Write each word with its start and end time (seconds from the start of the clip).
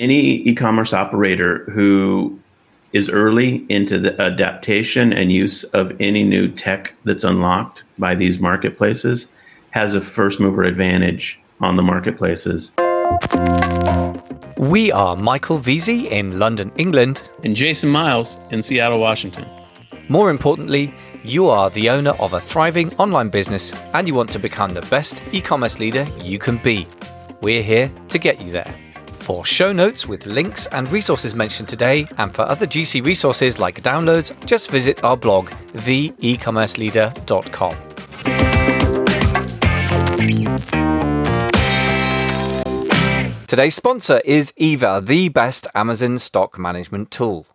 Any 0.00 0.36
e 0.48 0.54
commerce 0.54 0.94
operator 0.94 1.64
who 1.70 2.40
is 2.94 3.10
early 3.10 3.66
into 3.68 3.98
the 3.98 4.18
adaptation 4.18 5.12
and 5.12 5.30
use 5.30 5.64
of 5.74 5.92
any 6.00 6.24
new 6.24 6.48
tech 6.48 6.94
that's 7.04 7.22
unlocked 7.22 7.82
by 7.98 8.14
these 8.14 8.40
marketplaces 8.40 9.28
has 9.72 9.94
a 9.94 10.00
first 10.00 10.40
mover 10.40 10.62
advantage 10.62 11.38
on 11.60 11.76
the 11.76 11.82
marketplaces. 11.82 12.72
We 14.56 14.90
are 14.90 15.16
Michael 15.16 15.58
Veazey 15.58 16.06
in 16.06 16.38
London, 16.38 16.72
England, 16.78 17.28
and 17.44 17.54
Jason 17.54 17.90
Miles 17.90 18.38
in 18.50 18.62
Seattle, 18.62 19.00
Washington. 19.00 19.44
More 20.08 20.30
importantly, 20.30 20.94
you 21.24 21.48
are 21.48 21.68
the 21.68 21.90
owner 21.90 22.12
of 22.12 22.32
a 22.32 22.40
thriving 22.40 22.90
online 22.96 23.28
business 23.28 23.70
and 23.92 24.08
you 24.08 24.14
want 24.14 24.32
to 24.32 24.38
become 24.38 24.72
the 24.72 24.88
best 24.88 25.22
e 25.30 25.42
commerce 25.42 25.78
leader 25.78 26.06
you 26.22 26.38
can 26.38 26.56
be. 26.56 26.86
We're 27.42 27.62
here 27.62 27.92
to 28.08 28.18
get 28.18 28.40
you 28.40 28.50
there. 28.50 28.74
For 29.20 29.44
show 29.44 29.72
notes 29.72 30.08
with 30.08 30.26
links 30.26 30.66
and 30.66 30.90
resources 30.90 31.34
mentioned 31.34 31.68
today, 31.68 32.08
and 32.18 32.34
for 32.34 32.42
other 32.42 32.66
GC 32.66 33.04
resources 33.04 33.58
like 33.58 33.82
downloads, 33.82 34.32
just 34.46 34.70
visit 34.70 35.04
our 35.04 35.16
blog, 35.16 35.50
theecommerceleader.com. 35.74 37.76
Today's 43.46 43.74
sponsor 43.74 44.20
is 44.24 44.52
Eva, 44.56 45.02
the 45.04 45.28
best 45.28 45.66
Amazon 45.74 46.18
stock 46.18 46.58
management 46.58 47.10
tool. 47.10 47.46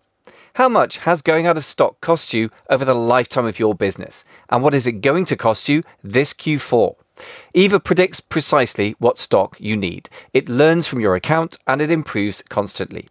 How 0.55 0.69
much 0.69 0.97
has 0.99 1.21
going 1.21 1.47
out 1.47 1.57
of 1.57 1.65
stock 1.65 1.99
cost 1.99 2.33
you 2.33 2.49
over 2.69 2.85
the 2.85 2.93
lifetime 2.93 3.45
of 3.45 3.59
your 3.59 3.75
business? 3.75 4.23
And 4.49 4.63
what 4.63 4.73
is 4.73 4.87
it 4.87 5.01
going 5.01 5.25
to 5.25 5.35
cost 5.35 5.67
you 5.67 5.83
this 6.03 6.33
Q4? 6.33 6.95
Eva 7.53 7.79
predicts 7.79 8.19
precisely 8.19 8.95
what 8.99 9.19
stock 9.19 9.55
you 9.59 9.77
need. 9.77 10.09
It 10.33 10.49
learns 10.49 10.87
from 10.87 10.99
your 10.99 11.13
account 11.15 11.57
and 11.67 11.81
it 11.81 11.91
improves 11.91 12.41
constantly. 12.49 13.07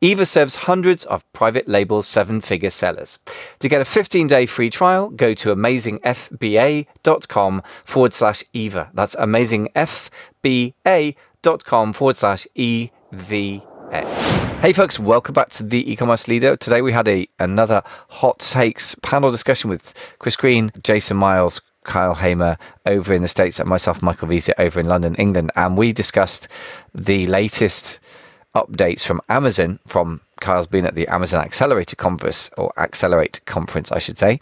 Eva 0.00 0.24
serves 0.24 0.54
hundreds 0.56 1.04
of 1.06 1.24
private 1.32 1.66
label 1.66 2.04
seven 2.04 2.40
figure 2.40 2.70
sellers. 2.70 3.18
To 3.58 3.68
get 3.68 3.80
a 3.80 3.84
15 3.84 4.28
day 4.28 4.46
free 4.46 4.70
trial, 4.70 5.08
go 5.08 5.34
to 5.34 5.52
amazingfba.com 5.54 7.62
forward 7.84 8.14
slash 8.14 8.44
Eva. 8.52 8.90
That's 8.94 9.16
amazingfba.com 9.16 11.92
forward 11.92 12.16
slash 12.16 12.46
EVA. 12.54 13.62
Hey 14.60 14.72
folks, 14.72 14.98
welcome 14.98 15.32
back 15.32 15.50
to 15.50 15.62
the 15.62 15.88
e-commerce 15.90 16.26
leader. 16.28 16.56
Today 16.56 16.82
we 16.82 16.92
had 16.92 17.08
a 17.08 17.26
another 17.38 17.82
hot 18.08 18.40
takes 18.40 18.94
panel 18.96 19.30
discussion 19.30 19.70
with 19.70 19.94
Chris 20.18 20.36
Green, 20.36 20.70
Jason 20.82 21.16
Miles, 21.16 21.62
Kyle 21.88 22.14
Hamar 22.14 22.58
over 22.86 23.12
in 23.12 23.22
the 23.22 23.28
States, 23.28 23.58
and 23.58 23.68
myself, 23.68 24.00
Michael 24.02 24.28
Veazey, 24.28 24.52
over 24.58 24.78
in 24.78 24.86
London, 24.86 25.14
England. 25.16 25.50
And 25.56 25.76
we 25.76 25.92
discussed 25.92 26.46
the 26.94 27.26
latest 27.26 27.98
updates 28.54 29.04
from 29.04 29.20
Amazon, 29.28 29.80
from 29.86 30.20
Kyle's 30.40 30.68
been 30.68 30.86
at 30.86 30.94
the 30.94 31.08
Amazon 31.08 31.42
Accelerator 31.42 31.96
Conference, 31.96 32.50
or 32.56 32.72
Accelerate 32.76 33.40
Conference, 33.46 33.90
I 33.90 33.98
should 33.98 34.18
say. 34.18 34.38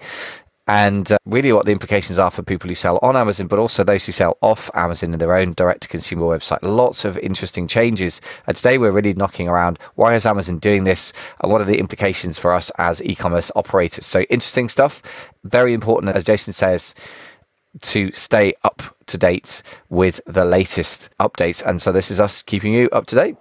And 0.69 1.13
uh, 1.13 1.19
really, 1.25 1.53
what 1.53 1.65
the 1.65 1.71
implications 1.71 2.19
are 2.19 2.33
for 2.33 2.43
people 2.43 2.69
who 2.69 2.75
sell 2.75 2.99
on 3.01 3.17
Amazon, 3.17 3.47
but 3.47 3.61
also 3.61 3.85
those 3.85 4.05
who 4.05 4.11
sell 4.11 4.37
off 4.41 4.69
Amazon 4.75 5.13
in 5.13 5.21
their 5.21 5.37
own 5.37 5.53
direct 5.53 5.83
to 5.83 5.89
consumer 5.89 6.25
website. 6.25 6.59
Lots 6.63 7.05
of 7.05 7.17
interesting 7.19 7.69
changes. 7.69 8.21
And 8.49 8.57
today, 8.57 8.77
we're 8.77 8.91
really 8.91 9.15
knocking 9.15 9.47
around 9.47 9.79
why 9.95 10.17
is 10.17 10.27
Amazon 10.27 10.59
doing 10.59 10.83
this? 10.83 11.13
And 11.41 11.53
what 11.53 11.61
are 11.61 11.65
the 11.65 11.79
implications 11.79 12.41
for 12.41 12.53
us 12.53 12.73
as 12.79 13.01
e 13.03 13.15
commerce 13.15 13.53
operators? 13.55 14.07
So, 14.07 14.23
interesting 14.23 14.69
stuff. 14.69 15.03
Very 15.45 15.73
important, 15.73 16.17
as 16.17 16.25
Jason 16.25 16.53
says 16.53 16.97
to 17.83 18.13
stay 18.13 18.55
up 18.65 18.83
to 19.07 19.19
date 19.19 19.63
with 19.89 20.21
the 20.27 20.45
latest 20.45 21.11
updates. 21.21 21.65
And 21.65 21.81
so 21.81 21.93
this 21.93 22.11
is 22.11 22.21
us 22.21 22.43
keeping 22.43 22.73
you 22.73 22.89
up 22.91 23.07
to 23.07 23.17
date. 23.17 23.37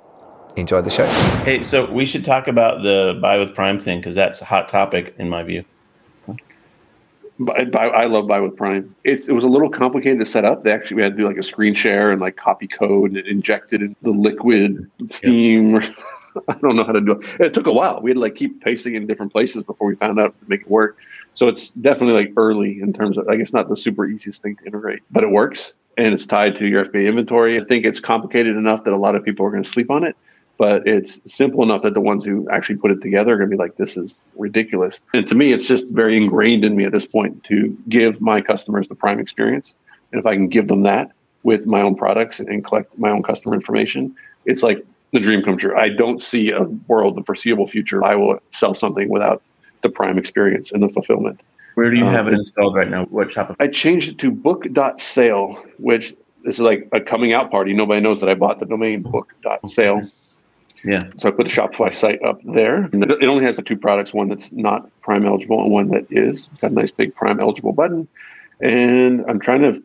Enjoy 0.56 0.82
the 0.82 0.90
show. 0.90 1.06
Hey, 1.44 1.64
so 1.64 1.92
we 1.92 2.06
should 2.06 2.24
talk 2.24 2.48
about 2.48 2.82
the 2.82 3.20
buy 3.22 3.38
with 3.38 3.54
Prime 3.54 3.80
thing 3.80 4.00
because 4.00 4.16
that's 4.16 4.42
a 4.42 4.46
hot 4.46 4.70
topic 4.70 5.14
in 5.20 5.30
my 5.30 5.44
view. 5.44 5.66
I 7.50 8.06
love 8.06 8.28
buy 8.28 8.40
with 8.40 8.56
Prime. 8.56 8.96
It's 9.04 9.28
it 9.28 9.34
was 9.34 9.44
a 9.44 9.50
little 9.50 9.70
complicated 9.70 10.20
to 10.20 10.26
set 10.26 10.46
up. 10.46 10.64
They 10.64 10.72
actually 10.72 10.96
we 10.96 11.02
had 11.02 11.14
to 11.14 11.18
do 11.18 11.28
like 11.28 11.38
a 11.38 11.44
screen 11.44 11.74
share 11.74 12.12
and 12.12 12.22
like 12.22 12.38
copy 12.38 12.68
code 12.68 13.12
and 13.12 13.28
inject 13.28 13.74
it 13.74 13.82
in 13.82 13.96
the 14.04 14.12
liquid 14.12 14.90
theme. 15.08 15.76
Yep. 15.76 15.96
I 16.48 16.54
don't 16.56 16.76
know 16.76 16.84
how 16.84 16.94
to 16.94 17.02
do 17.02 17.12
it. 17.12 17.42
It 17.42 17.54
took 17.54 17.68
a 17.68 17.74
while. 17.74 18.02
We 18.02 18.12
had 18.12 18.16
to 18.16 18.22
like 18.22 18.36
keep 18.36 18.62
pasting 18.62 18.96
in 18.96 19.08
different 19.08 19.32
places 19.32 19.64
before 19.64 19.88
we 19.88 19.96
found 19.96 20.20
out 20.20 20.38
to 20.40 20.50
make 20.50 20.62
it 20.62 20.70
work. 20.70 20.98
So 21.36 21.50
it's 21.50 21.72
definitely 21.72 22.16
like 22.16 22.34
early 22.38 22.82
in 22.82 22.94
terms 22.94 23.18
of, 23.18 23.28
I 23.28 23.36
guess, 23.36 23.54
not 23.54 23.68
the 23.68 23.76
super 23.76 24.08
easiest 24.08 24.42
thing 24.42 24.56
to 24.56 24.66
integrate, 24.66 25.02
but 25.12 25.24
it 25.24 25.30
works 25.30 25.74
and 25.98 26.14
it's 26.14 26.26
tied 26.26 26.56
to 26.58 26.66
your 26.66 26.84
FBA 26.86 27.08
inventory. 27.08 27.60
I 27.60 27.64
think 27.64 27.86
it's 27.86 28.00
complicated 28.00 28.56
enough 28.56 28.86
that 28.86 28.94
a 28.94 28.98
lot 28.98 29.16
of 29.16 29.24
people 29.24 29.46
are 29.46 29.52
going 29.52 29.64
to 29.64 29.70
sleep 29.70 29.92
on 29.92 30.06
it, 30.06 30.16
but 30.58 30.88
it's 30.88 31.20
simple 31.26 31.62
enough 31.62 31.82
that 31.82 31.94
the 31.94 32.02
ones 32.02 32.24
who 32.24 32.50
actually 32.50 32.78
put 32.78 32.92
it 32.92 33.02
together 33.02 33.34
are 33.34 33.38
going 33.38 33.50
to 33.50 33.56
be 33.56 33.62
like, 33.62 33.76
this 33.76 33.98
is 33.98 34.20
ridiculous. 34.36 35.02
And 35.14 35.28
to 35.28 35.36
me, 35.36 35.52
it's 35.52 35.68
just 35.68 35.90
very 35.90 36.16
ingrained 36.16 36.64
in 36.64 36.76
me 36.76 36.86
at 36.86 36.94
this 36.94 37.06
point 37.06 37.44
to 37.46 37.78
give 37.90 38.22
my 38.22 38.40
customers 38.40 38.88
the 38.88 38.96
prime 38.96 39.20
experience. 39.20 39.76
And 40.12 40.20
if 40.20 40.26
I 40.26 40.36
can 40.36 40.48
give 40.48 40.70
them 40.70 40.84
that 40.84 41.12
with 41.44 41.68
my 41.68 41.82
own 41.82 41.96
products 41.96 42.40
and 42.40 42.64
collect 42.64 42.98
my 42.98 43.12
own 43.12 43.24
customer 43.24 43.56
information, 43.56 44.16
it's 44.46 44.64
like 44.64 44.86
the 45.12 45.20
dream 45.20 45.44
come 45.44 45.58
true. 45.58 45.78
I 45.78 45.90
don't 45.90 46.22
see 46.22 46.52
a 46.52 46.64
world, 46.88 47.18
the 47.18 47.24
foreseeable 47.24 47.68
future, 47.68 48.06
I 48.06 48.16
will 48.16 48.40
sell 48.52 48.74
something 48.74 49.10
without 49.10 49.42
the 49.86 49.90
Prime 49.90 50.18
experience 50.18 50.72
and 50.72 50.82
the 50.82 50.90
fulfillment. 50.90 51.40
Where 51.76 51.92
do 51.92 51.98
you 51.98 52.06
have 52.06 52.28
um, 52.28 52.34
it 52.34 52.38
installed 52.40 52.76
right 52.76 52.90
now? 52.90 53.06
What 53.06 53.30
Shopify? 53.30 53.56
I 53.60 53.68
changed 53.68 54.10
it 54.10 54.18
to 54.20 54.32
book.sale, 54.32 55.64
which 55.78 56.16
is 56.46 56.60
like 56.60 56.88
a 56.92 57.00
coming 57.00 57.34
out 57.34 57.52
party. 57.52 57.74
Nobody 57.74 58.02
knows 58.02 58.20
that 58.22 58.30
I 58.30 58.34
bought 58.34 58.60
the 58.60 58.66
domain 58.66 59.02
book.sale. 59.02 60.10
Yeah. 60.84 61.04
So 61.20 61.30
I 61.30 61.32
put 61.32 61.46
a 61.46 61.50
Shopify 61.50 61.94
site 61.94 62.24
up 62.24 62.40
there. 62.44 62.90
It 62.94 63.26
only 63.26 63.44
has 63.44 63.58
the 63.58 63.62
two 63.62 63.78
products, 63.78 64.14
one 64.14 64.30
that's 64.30 64.52
not 64.52 64.90
Prime 65.02 65.26
eligible 65.26 65.62
and 65.62 65.72
one 65.72 65.90
that 65.90 66.06
is. 66.10 66.50
It's 66.52 66.62
got 66.62 66.72
a 66.72 66.74
nice 66.74 66.92
big 66.92 67.14
Prime 67.14 67.40
eligible 67.40 67.74
button. 67.74 68.08
And 68.62 69.24
I'm 69.28 69.40
trying 69.40 69.62
to 69.62 69.82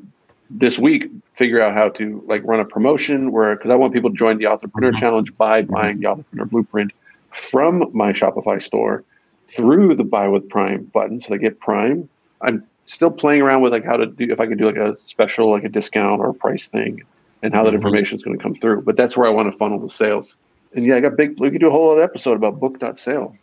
this 0.48 0.78
week 0.78 1.10
figure 1.32 1.60
out 1.60 1.74
how 1.74 1.88
to 1.90 2.22
like 2.26 2.42
run 2.44 2.60
a 2.60 2.64
promotion 2.64 3.32
where 3.32 3.56
because 3.56 3.70
I 3.70 3.76
want 3.76 3.92
people 3.92 4.10
to 4.10 4.16
join 4.16 4.38
the 4.38 4.44
Authorpreneur 4.44 4.90
mm-hmm. 4.90 4.96
Challenge 4.96 5.36
by 5.36 5.62
buying 5.62 6.00
the 6.00 6.06
Authorpreneur 6.06 6.50
Blueprint 6.50 6.92
from 7.30 7.90
my 7.92 8.12
Shopify 8.12 8.60
store 8.60 9.04
through 9.50 9.94
the 9.94 10.04
buy 10.04 10.28
with 10.28 10.48
Prime 10.48 10.84
button, 10.84 11.20
so 11.20 11.32
they 11.34 11.38
get 11.38 11.60
Prime. 11.60 12.08
I'm 12.40 12.64
still 12.86 13.10
playing 13.10 13.42
around 13.42 13.62
with 13.62 13.72
like 13.72 13.84
how 13.84 13.96
to 13.96 14.06
do 14.06 14.30
if 14.30 14.40
I 14.40 14.46
could 14.46 14.58
do 14.58 14.66
like 14.66 14.76
a 14.76 14.96
special 14.96 15.50
like 15.50 15.64
a 15.64 15.68
discount 15.68 16.20
or 16.20 16.30
a 16.30 16.34
price 16.34 16.66
thing, 16.66 17.02
and 17.42 17.54
how 17.54 17.62
that 17.64 17.70
mm-hmm. 17.70 17.76
information 17.76 18.16
is 18.16 18.22
going 18.22 18.36
to 18.36 18.42
come 18.42 18.54
through. 18.54 18.82
But 18.82 18.96
that's 18.96 19.16
where 19.16 19.26
I 19.26 19.30
want 19.30 19.50
to 19.50 19.56
funnel 19.56 19.78
the 19.78 19.88
sales. 19.88 20.36
And 20.74 20.84
yeah, 20.86 20.96
I 20.96 21.00
got 21.00 21.16
big. 21.16 21.38
We 21.40 21.50
could 21.50 21.60
do 21.60 21.68
a 21.68 21.70
whole 21.70 21.92
other 21.92 22.02
episode 22.02 22.36
about 22.36 22.60
book.sale. 22.60 23.36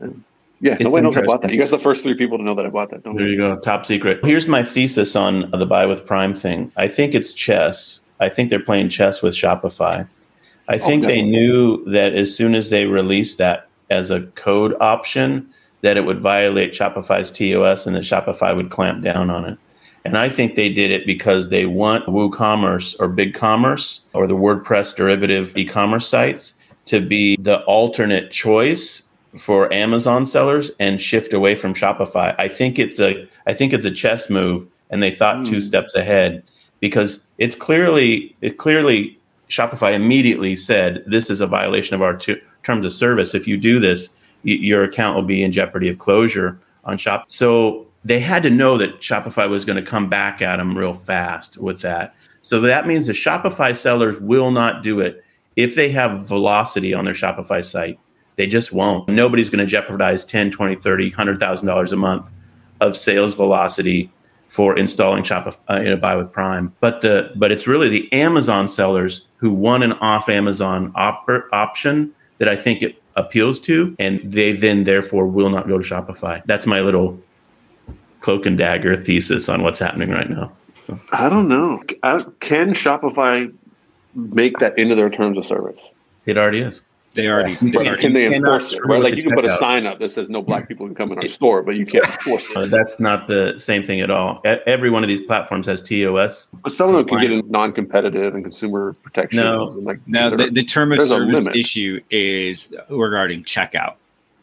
And 0.00 0.24
yeah, 0.60 0.74
it's 0.74 0.84
nobody 0.84 1.02
knows 1.02 1.16
I 1.16 1.22
bought 1.22 1.42
that. 1.42 1.50
You 1.50 1.58
guys 1.58 1.72
are 1.72 1.76
the 1.76 1.82
first 1.82 2.02
three 2.02 2.14
people 2.14 2.38
to 2.38 2.44
know 2.44 2.54
that 2.54 2.64
I 2.64 2.70
bought 2.70 2.90
that. 2.90 3.02
Don't 3.02 3.16
there 3.16 3.26
you 3.26 3.36
go, 3.36 3.56
top 3.56 3.84
secret. 3.84 4.24
Here's 4.24 4.46
my 4.46 4.64
thesis 4.64 5.16
on 5.16 5.50
the 5.50 5.66
buy 5.66 5.86
with 5.86 6.06
Prime 6.06 6.34
thing. 6.34 6.72
I 6.76 6.88
think 6.88 7.14
it's 7.14 7.32
chess. 7.32 8.00
I 8.20 8.28
think 8.28 8.48
they're 8.48 8.60
playing 8.60 8.88
chess 8.88 9.22
with 9.22 9.34
Shopify. 9.34 10.08
I 10.68 10.76
oh, 10.76 10.78
think 10.78 11.06
they 11.06 11.20
knew 11.20 11.84
that 11.90 12.14
as 12.14 12.34
soon 12.34 12.54
as 12.54 12.70
they 12.70 12.86
released 12.86 13.38
that 13.38 13.68
as 13.92 14.10
a 14.10 14.22
code 14.34 14.74
option 14.80 15.48
that 15.82 15.96
it 15.96 16.04
would 16.04 16.20
violate 16.20 16.72
Shopify's 16.72 17.30
TOS 17.30 17.86
and 17.86 17.94
that 17.96 18.04
Shopify 18.04 18.56
would 18.56 18.70
clamp 18.70 19.02
down 19.04 19.30
on 19.30 19.44
it. 19.44 19.58
And 20.04 20.18
I 20.18 20.28
think 20.28 20.56
they 20.56 20.68
did 20.68 20.90
it 20.90 21.06
because 21.06 21.48
they 21.48 21.66
want 21.66 22.06
WooCommerce 22.06 22.96
or 22.98 23.08
BigCommerce 23.08 24.06
or 24.14 24.26
the 24.26 24.34
WordPress 24.34 24.96
derivative 24.96 25.56
e 25.56 25.64
commerce 25.64 26.08
sites 26.08 26.58
to 26.86 27.00
be 27.00 27.36
the 27.36 27.60
alternate 27.64 28.32
choice 28.32 29.02
for 29.38 29.72
Amazon 29.72 30.26
sellers 30.26 30.70
and 30.80 31.00
shift 31.00 31.32
away 31.32 31.54
from 31.54 31.74
Shopify. 31.74 32.34
I 32.38 32.48
think 32.48 32.78
it's 32.78 32.98
a 32.98 33.28
I 33.46 33.54
think 33.54 33.72
it's 33.72 33.86
a 33.86 33.90
chess 33.90 34.28
move 34.28 34.66
and 34.90 35.02
they 35.02 35.10
thought 35.10 35.36
mm. 35.36 35.46
two 35.46 35.56
hmm. 35.56 35.60
steps 35.60 35.94
ahead 35.94 36.42
because 36.80 37.24
it's 37.38 37.54
clearly 37.54 38.34
it 38.40 38.58
clearly 38.58 39.18
Shopify 39.48 39.94
immediately 39.94 40.56
said 40.56 41.04
this 41.06 41.30
is 41.30 41.40
a 41.40 41.46
violation 41.46 41.94
of 41.94 42.02
our 42.02 42.16
two, 42.16 42.40
terms 42.62 42.84
of 42.84 42.92
service. 42.92 43.34
If 43.34 43.46
you 43.46 43.56
do 43.56 43.78
this, 43.78 44.08
y- 44.44 44.52
your 44.52 44.84
account 44.84 45.16
will 45.16 45.22
be 45.22 45.42
in 45.42 45.52
jeopardy 45.52 45.88
of 45.88 45.98
closure 45.98 46.58
on 46.84 46.98
Shop. 46.98 47.24
So 47.28 47.86
they 48.04 48.20
had 48.20 48.42
to 48.42 48.50
know 48.50 48.76
that 48.78 49.00
Shopify 49.00 49.48
was 49.48 49.64
going 49.64 49.82
to 49.82 49.88
come 49.88 50.08
back 50.08 50.42
at 50.42 50.56
them 50.56 50.76
real 50.76 50.94
fast 50.94 51.58
with 51.58 51.80
that. 51.80 52.14
So 52.42 52.60
that 52.62 52.86
means 52.86 53.06
the 53.06 53.12
Shopify 53.12 53.76
sellers 53.76 54.18
will 54.20 54.50
not 54.50 54.82
do 54.82 55.00
it 55.00 55.24
if 55.56 55.74
they 55.74 55.90
have 55.90 56.26
velocity 56.26 56.92
on 56.92 57.04
their 57.04 57.14
Shopify 57.14 57.64
site. 57.64 57.98
They 58.36 58.46
just 58.46 58.72
won't. 58.72 59.08
Nobody's 59.08 59.50
going 59.50 59.64
to 59.64 59.66
jeopardize 59.66 60.24
10, 60.24 60.50
20, 60.50 60.76
30, 60.76 61.12
$100,000 61.12 61.92
a 61.92 61.96
month 61.96 62.30
of 62.80 62.96
sales 62.96 63.34
velocity 63.34 64.10
for 64.48 64.76
installing 64.76 65.22
Shopify 65.22 65.58
uh, 65.70 65.80
in 65.80 65.88
a 65.88 65.96
buy 65.96 66.16
with 66.16 66.32
Prime. 66.32 66.74
But 66.80 67.00
the 67.00 67.32
but 67.36 67.50
it's 67.50 67.66
really 67.66 67.88
the 67.88 68.12
Amazon 68.12 68.68
sellers 68.68 69.26
who 69.36 69.50
want 69.50 69.82
an 69.82 69.92
off 69.94 70.28
Amazon 70.28 70.92
op- 70.94 71.26
option 71.52 72.12
that 72.42 72.48
I 72.48 72.56
think 72.56 72.82
it 72.82 73.00
appeals 73.14 73.60
to, 73.60 73.94
and 74.00 74.20
they 74.24 74.50
then 74.50 74.82
therefore 74.82 75.28
will 75.28 75.48
not 75.48 75.68
go 75.68 75.78
to 75.78 75.84
Shopify. 75.84 76.42
That's 76.44 76.66
my 76.66 76.80
little 76.80 77.16
cloak 78.20 78.46
and 78.46 78.58
dagger 78.58 78.96
thesis 78.96 79.48
on 79.48 79.62
what's 79.62 79.78
happening 79.78 80.10
right 80.10 80.28
now. 80.28 80.50
I 81.12 81.28
don't 81.28 81.46
know. 81.46 81.84
Can 82.40 82.70
Shopify 82.70 83.54
make 84.16 84.58
that 84.58 84.76
into 84.76 84.96
their 84.96 85.08
terms 85.08 85.38
of 85.38 85.44
service? 85.44 85.92
It 86.26 86.36
already 86.36 86.62
is. 86.62 86.80
They 87.14 87.28
already. 87.28 87.54
But 87.54 87.72
They 87.72 87.78
already 87.86 88.02
can 88.02 88.12
they 88.14 88.34
enforce 88.34 88.72
it? 88.72 88.80
Right? 88.84 89.02
Like 89.02 89.16
you 89.16 89.22
can 89.22 89.34
put 89.34 89.44
a 89.44 89.48
checkout. 89.48 89.58
sign 89.58 89.86
up 89.86 89.98
that 89.98 90.10
says 90.10 90.28
no 90.30 90.40
black 90.40 90.66
people 90.66 90.86
can 90.86 90.94
come 90.94 91.12
in 91.12 91.18
our 91.18 91.28
store, 91.28 91.62
but 91.62 91.76
you 91.76 91.84
can't 91.84 92.04
enforce 92.04 92.50
Uh, 92.56 92.60
it. 92.62 92.70
that's 92.70 92.98
not 92.98 93.26
the 93.26 93.58
same 93.58 93.82
thing 93.84 94.00
at 94.00 94.10
all. 94.10 94.40
Every 94.44 94.88
one 94.90 95.02
of 95.02 95.08
these 95.08 95.20
platforms 95.20 95.66
has 95.66 95.82
TOS. 95.82 96.48
But 96.62 96.72
some 96.72 96.88
of 96.88 96.94
them 96.94 97.06
can 97.06 97.20
get 97.20 97.30
in 97.30 97.42
non-competitive 97.50 98.34
and 98.34 98.42
consumer 98.42 98.94
protection. 99.02 99.40
No. 99.42 99.68
and 99.68 99.84
like 99.84 100.00
no, 100.06 100.30
the, 100.30 100.36
they're- 100.36 100.50
the 100.50 100.64
term 100.64 100.92
of 100.92 101.00
service 101.00 101.46
issue 101.54 102.00
is 102.10 102.74
regarding 102.88 103.44
checkout. 103.44 103.94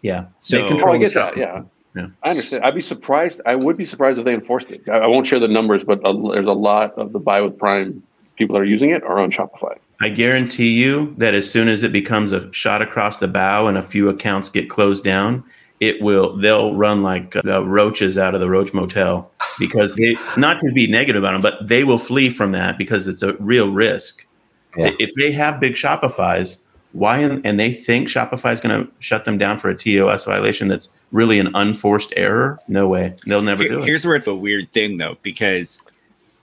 Yeah. 0.01 0.25
So- 0.39 0.57
They 0.57 0.61
Oh, 0.61 0.65
I 0.65 0.69
control 0.69 0.89
Oh, 0.89 0.93
I 0.93 0.97
get 0.99 1.13
that. 1.15 1.37
Yeah. 1.37 1.63
Yeah. 1.95 2.07
I 2.23 2.29
understand. 2.29 2.63
I'd 2.63 2.75
be 2.75 2.81
surprised. 2.81 3.41
I 3.47 3.55
would 3.55 3.75
be 3.75 3.83
surprised 3.85 4.19
if 4.19 4.25
they 4.25 4.33
enforced 4.35 4.69
it. 4.69 4.87
I, 4.87 4.99
I 4.99 5.07
won't 5.07 5.25
share 5.25 5.39
the 5.39 5.47
numbers, 5.47 5.83
but 5.83 5.99
a, 6.05 6.13
there's 6.33 6.45
a 6.47 6.53
lot 6.53 6.93
of 6.99 7.13
the 7.13 7.19
buy 7.19 7.41
with 7.41 7.57
Prime 7.57 8.03
people 8.35 8.53
that 8.53 8.61
are 8.61 8.65
using 8.65 8.91
it 8.91 9.03
are 9.03 9.17
on 9.19 9.31
Shopify. 9.31 9.75
I 10.01 10.09
guarantee 10.09 10.69
you 10.69 11.13
that 11.17 11.33
as 11.33 11.49
soon 11.49 11.67
as 11.67 11.83
it 11.83 11.91
becomes 11.91 12.31
a 12.31 12.51
shot 12.53 12.81
across 12.81 13.17
the 13.17 13.27
bow 13.27 13.67
and 13.67 13.77
a 13.77 13.81
few 13.81 14.07
accounts 14.09 14.49
get 14.49 14.69
closed 14.69 15.03
down, 15.03 15.43
it 15.79 16.01
will 16.01 16.35
they'll 16.37 16.75
run 16.75 17.03
like 17.03 17.35
uh, 17.45 17.63
roaches 17.65 18.17
out 18.17 18.33
of 18.33 18.39
the 18.41 18.49
roach 18.49 18.73
motel 18.73 19.31
because 19.57 19.95
they 19.95 20.15
not 20.37 20.59
to 20.61 20.71
be 20.71 20.87
negative 20.87 21.23
about 21.23 21.33
them, 21.33 21.41
but 21.41 21.67
they 21.67 21.83
will 21.83 21.97
flee 21.97 22.29
from 22.29 22.51
that 22.53 22.77
because 22.77 23.07
it's 23.07 23.23
a 23.23 23.33
real 23.35 23.71
risk. 23.71 24.25
Yeah. 24.77 24.91
If 24.99 25.11
they 25.15 25.31
have 25.31 25.59
big 25.59 25.73
Shopify's, 25.73 26.59
why 26.91 27.19
and, 27.19 27.45
and 27.45 27.59
they 27.59 27.73
think 27.73 28.07
Shopify 28.07 28.53
is 28.53 28.61
going 28.61 28.85
to 28.85 28.91
shut 28.99 29.25
them 29.25 29.37
down 29.37 29.59
for 29.59 29.69
a 29.69 29.75
TOS 29.75 30.25
violation 30.25 30.67
that's 30.67 30.89
really 31.11 31.39
an 31.39 31.49
unforced 31.55 32.13
error, 32.15 32.59
no 32.67 32.87
way. 32.87 33.15
They'll 33.25 33.41
never 33.41 33.63
Here- 33.63 33.71
do 33.73 33.79
it. 33.79 33.83
here's 33.85 34.05
where 34.05 34.15
it's 34.15 34.27
a 34.27 34.35
weird 34.35 34.71
thing 34.71 34.97
though, 34.97 35.17
because 35.23 35.81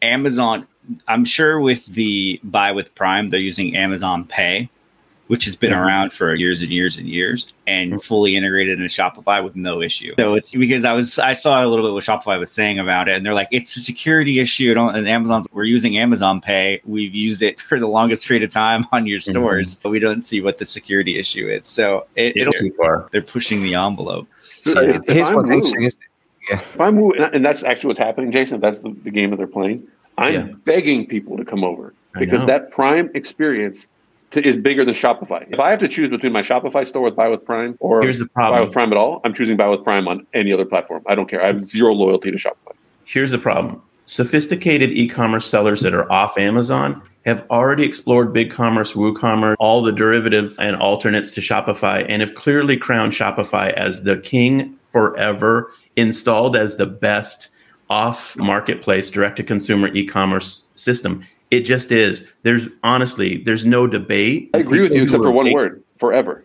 Amazon, 0.02 0.66
I'm 1.08 1.24
sure 1.24 1.60
with 1.60 1.86
the 1.86 2.40
buy 2.44 2.72
with 2.72 2.94
Prime, 2.94 3.28
they're 3.28 3.40
using 3.40 3.76
Amazon 3.76 4.24
Pay, 4.24 4.68
which 5.28 5.44
has 5.44 5.56
been 5.56 5.72
Mhm. 5.72 5.84
around 5.84 6.12
for 6.12 6.32
years 6.34 6.62
and 6.62 6.70
years 6.70 6.96
and 6.98 7.08
years, 7.08 7.52
and 7.66 8.00
fully 8.02 8.36
integrated 8.36 8.78
into 8.78 8.88
Shopify 8.88 9.42
with 9.42 9.56
no 9.56 9.82
issue. 9.82 10.14
So 10.18 10.34
it's 10.34 10.54
because 10.54 10.84
I 10.84 10.92
was 10.92 11.18
I 11.18 11.32
saw 11.32 11.64
a 11.64 11.66
little 11.66 11.84
bit 11.84 11.92
what 11.92 12.04
Shopify 12.04 12.38
was 12.38 12.52
saying 12.52 12.78
about 12.78 13.08
it, 13.08 13.16
and 13.16 13.26
they're 13.26 13.34
like, 13.34 13.48
it's 13.50 13.76
a 13.76 13.80
security 13.80 14.38
issue. 14.38 14.72
Don't, 14.74 14.94
and 14.94 15.08
Amazon's 15.08 15.48
we're 15.52 15.64
using 15.64 15.98
Amazon 15.98 16.40
Pay. 16.40 16.80
We've 16.84 17.14
used 17.14 17.42
it 17.42 17.58
for 17.68 17.80
the 17.80 17.88
longest 17.88 18.26
period 18.26 18.44
of 18.44 18.50
time 18.50 18.86
on 18.92 19.06
your 19.06 19.18
stores, 19.20 19.74
but 19.74 19.90
we 19.90 19.98
don't 19.98 20.24
see 20.24 20.40
what 20.40 20.58
the 20.58 20.64
security 20.64 21.18
issue 21.18 21.48
is. 21.48 21.66
So 21.68 22.06
it, 22.14 22.36
it'll 22.36 22.52
too 22.52 22.70
far. 22.72 23.08
they're 23.10 23.22
pushing 23.22 23.62
the 23.64 23.74
envelope. 23.74 24.28
So 24.60 24.80
if, 24.80 24.96
if 24.96 25.08
Here's 25.08 25.28
I'm 25.28 25.34
what's 25.34 25.50
interesting. 25.50 25.82
Is, 25.84 25.96
if 26.48 26.80
I'm 26.80 27.00
Wu- 27.00 27.12
and 27.14 27.34
and 27.34 27.44
that's 27.44 27.64
actually 27.64 27.88
what's 27.88 27.98
happening, 27.98 28.30
Jason. 28.30 28.60
That's 28.60 28.78
the, 28.78 28.94
the 29.02 29.10
game 29.10 29.30
that 29.30 29.36
they're 29.38 29.48
playing. 29.48 29.82
I'm 30.18 30.34
Yeah. 30.34 30.46
begging 30.64 31.06
people 31.06 31.36
to 31.36 31.44
come 31.44 31.64
over 31.64 31.92
because 32.18 32.44
that 32.46 32.70
Prime 32.70 33.10
experience 33.14 33.88
to, 34.30 34.46
is 34.46 34.56
bigger 34.56 34.84
than 34.84 34.94
Shopify. 34.94 35.46
If 35.50 35.60
I 35.60 35.70
have 35.70 35.78
to 35.80 35.88
choose 35.88 36.08
between 36.08 36.32
my 36.32 36.42
Shopify 36.42 36.86
store 36.86 37.02
with 37.02 37.14
Buy 37.14 37.28
with 37.28 37.44
Prime 37.44 37.76
or 37.80 38.02
Here's 38.02 38.18
the 38.18 38.28
Buy 38.34 38.60
with 38.60 38.72
Prime 38.72 38.90
at 38.90 38.96
all, 38.96 39.20
I'm 39.24 39.34
choosing 39.34 39.56
Buy 39.56 39.68
with 39.68 39.84
Prime 39.84 40.08
on 40.08 40.26
any 40.34 40.52
other 40.52 40.64
platform. 40.64 41.02
I 41.06 41.14
don't 41.14 41.28
care. 41.28 41.42
I 41.42 41.46
have 41.46 41.64
zero 41.66 41.92
loyalty 41.92 42.30
to 42.30 42.36
Shopify. 42.36 42.72
Here's 43.04 43.30
the 43.30 43.38
problem 43.38 43.82
sophisticated 44.06 44.92
e 44.92 45.08
commerce 45.08 45.46
sellers 45.46 45.80
that 45.80 45.92
are 45.92 46.10
off 46.12 46.38
Amazon 46.38 47.02
have 47.24 47.44
already 47.50 47.84
explored 47.84 48.32
BigCommerce, 48.32 48.94
WooCommerce, 48.94 49.56
all 49.58 49.82
the 49.82 49.90
derivative 49.90 50.54
and 50.60 50.76
alternates 50.76 51.32
to 51.32 51.40
Shopify, 51.40 52.06
and 52.08 52.22
have 52.22 52.36
clearly 52.36 52.76
crowned 52.76 53.12
Shopify 53.12 53.72
as 53.72 54.04
the 54.04 54.18
king 54.18 54.76
forever, 54.84 55.72
installed 55.96 56.54
as 56.56 56.76
the 56.76 56.86
best 56.86 57.48
off 57.90 58.36
marketplace 58.36 59.10
direct 59.10 59.36
to 59.36 59.42
consumer 59.42 59.88
e 59.94 60.06
commerce 60.06 60.66
system. 60.74 61.24
It 61.50 61.60
just 61.60 61.92
is. 61.92 62.28
There's 62.42 62.68
honestly, 62.82 63.38
there's 63.44 63.64
no 63.64 63.86
debate. 63.86 64.50
I 64.54 64.58
agree 64.58 64.80
with 64.80 64.92
you, 64.92 65.02
except 65.02 65.22
for 65.22 65.30
one 65.30 65.46
baked- 65.46 65.54
word: 65.54 65.82
forever. 65.98 66.44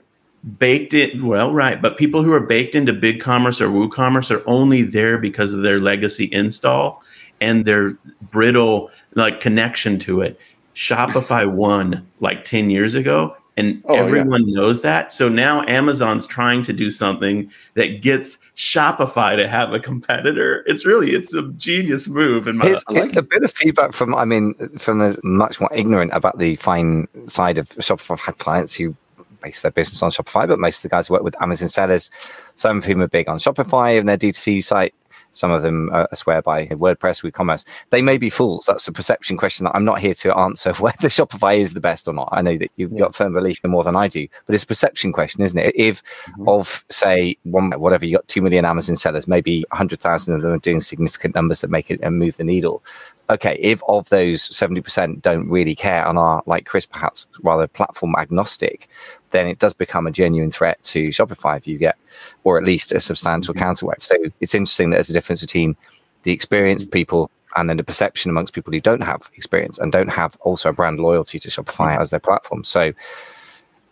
baked 0.58 0.94
in 0.96 1.26
well 1.28 1.54
right 1.54 1.84
but 1.84 1.98
people 1.98 2.24
who 2.24 2.34
are 2.34 2.40
baked 2.40 2.74
into 2.74 2.92
big 2.94 3.20
commerce 3.22 3.62
or 3.62 3.70
WooCommerce 3.70 4.32
are 4.36 4.44
only 4.50 4.82
there 4.82 5.20
because 5.20 5.54
of 5.54 5.62
their 5.62 5.80
legacy 5.80 6.28
install 6.32 7.04
and 7.42 7.64
their 7.64 7.96
brittle 8.32 8.90
like 9.14 9.40
connection 9.40 10.00
to 10.00 10.22
it 10.22 10.40
Shopify 10.76 11.46
won 11.64 12.08
like 12.22 12.44
10 12.44 12.72
years 12.72 12.96
ago 12.96 13.38
and 13.58 13.84
Oh, 13.88 13.96
yeah. 13.96 14.02
everyone 14.02 14.52
knows 14.52 14.82
that 14.82 15.12
so 15.12 15.28
now 15.28 15.64
Amazon's 15.68 16.26
trying 16.26 16.64
to 16.64 16.74
do 16.74 16.90
something 16.90 17.52
that 17.74 18.02
gets 18.02 18.38
Shopify 18.56 19.36
to 19.36 19.48
have 19.48 19.74
a 19.74 19.80
competitor 19.80 20.64
it's 20.68 20.86
really 20.86 21.12
it's 21.12 21.34
a 21.34 21.50
genius 21.54 22.08
move 22.08 22.48
in 22.48 22.58
my 22.58 22.68
Here's 22.68 22.84
I 22.88 22.94
like 22.94 23.16
a 23.16 23.22
bit 23.22 23.44
of 23.44 23.52
feedback 23.52 23.94
from, 23.94 24.16
I 24.16 24.26
mean, 24.26 24.54
from 24.78 25.00
the 25.00 25.20
much 25.24 25.60
more 25.60 25.70
ignorant 25.74 26.12
about 26.14 26.38
the 26.38 26.56
fine 26.58 27.08
side 27.28 27.58
of 27.58 27.70
Shopify. 27.70 28.12
I've 28.12 28.22
had 28.22 28.38
clients 28.38 28.74
who 28.74 28.96
base 29.42 29.62
their 29.62 29.72
business 29.72 30.02
on 30.04 30.12
Shopify, 30.12 30.48
but 30.48 30.60
most 30.60 30.78
of 30.78 30.84
the 30.84 30.90
guys 30.90 31.08
who 31.08 31.14
work 31.16 31.24
with 31.24 31.42
Amazon 31.42 31.68
sellers, 31.68 32.10
some 32.56 32.78
of 32.78 32.86
whom 32.86 33.02
are 33.02 33.08
big 33.08 33.28
on 33.28 33.40
Shopify 33.40 34.00
and 34.00 34.08
their 34.08 34.18
D2C 34.18 34.64
site. 34.64 34.94
Some 35.32 35.52
of 35.52 35.62
them 35.62 35.90
uh, 35.94 36.08
swear 36.14 36.42
by 36.42 36.68
WordPress, 36.68 37.24
WooCommerce. 37.24 37.66
They 37.90 38.02
may 38.02 38.18
be 38.18 38.30
fools. 38.30 38.66
That's 38.68 38.88
a 38.88 38.92
perception 38.92 39.38
question 39.38 39.66
that 39.66 39.76
I'm 39.76 39.86
not 39.86 40.00
here 40.00 40.14
to 40.16 40.38
answer 40.38 40.74
whether 40.80 41.10
Shopify 41.10 41.58
is 41.58 41.74
the 41.74 41.80
best 41.82 42.08
or 42.08 42.14
not. 42.14 42.30
I 42.32 42.42
know 42.42 42.58
that 42.58 42.72
you've 42.76 42.96
got 42.98 43.16
firm 43.16 43.34
belief 43.34 43.60
in 43.64 43.72
more 43.72 43.84
than 43.84 43.96
I 43.96 44.08
do, 44.08 44.28
but 44.46 44.56
it's 44.56 44.64
a 44.64 44.68
perception 44.68 45.14
question, 45.14 45.42
isn't 45.42 45.58
it? 45.58 45.74
If 45.76 46.04
of 46.48 46.84
say 46.90 47.38
one 47.44 47.72
whatever 47.72 48.06
you 48.06 48.18
got 48.18 48.28
two 48.28 48.42
million 48.42 48.66
Amazon 48.66 48.96
sellers, 48.96 49.28
maybe 49.28 49.66
hundred 49.72 50.00
thousand 50.00 50.36
of 50.36 50.42
them 50.42 50.52
are 50.52 50.60
doing 50.60 50.82
significant 50.82 51.36
numbers 51.36 51.62
that 51.62 51.70
make 51.70 51.90
it 51.90 52.00
and 52.02 52.20
move 52.20 52.38
the 52.38 52.44
needle. 52.44 52.84
Okay, 53.32 53.58
if 53.62 53.82
of 53.88 54.10
those 54.10 54.44
seventy 54.56 54.82
percent 54.82 55.22
don't 55.22 55.50
really 55.50 55.74
care 55.74 56.06
and 56.06 56.20
are 56.20 56.44
like 56.46 56.66
Chris, 56.66 56.86
perhaps 56.86 57.28
rather 57.42 57.66
platform 57.66 58.14
agnostic, 58.18 58.90
then 59.32 59.48
it 59.48 59.58
does 59.58 59.74
become 59.74 60.06
a 60.06 60.12
genuine 60.12 60.52
threat 60.52 60.84
to 60.84 61.10
Shopify 61.10 61.58
if 61.58 61.66
you 61.66 61.78
get, 61.78 61.98
or 62.44 62.58
at 62.58 62.66
least 62.66 62.92
a 62.92 63.00
substantial 63.00 63.54
mm-hmm. 63.54 63.64
counterweight. 63.64 64.02
So 64.02 64.16
it's 64.42 64.54
interesting 64.54 64.90
that 64.90 64.98
there's 64.98 65.10
a 65.10 65.14
difference 65.14 65.40
between 65.40 65.78
the 66.24 66.34
experienced 66.34 66.88
mm-hmm. 66.88 67.00
people 67.00 67.32
and 67.56 67.70
then 67.70 67.78
the 67.78 67.84
perception 67.86 68.30
amongst 68.30 68.54
people 68.54 68.74
who 68.74 68.82
don't 68.82 69.02
have 69.02 69.30
experience 69.36 69.80
and 69.80 69.92
don't 69.92 70.10
have 70.10 70.38
also 70.42 70.70
a 70.70 70.74
brand 70.74 71.00
loyalty 71.00 71.40
to 71.40 71.50
Shopify 71.50 71.92
mm-hmm. 71.92 72.02
as 72.02 72.10
their 72.10 72.20
platform. 72.20 72.66
So 72.66 72.92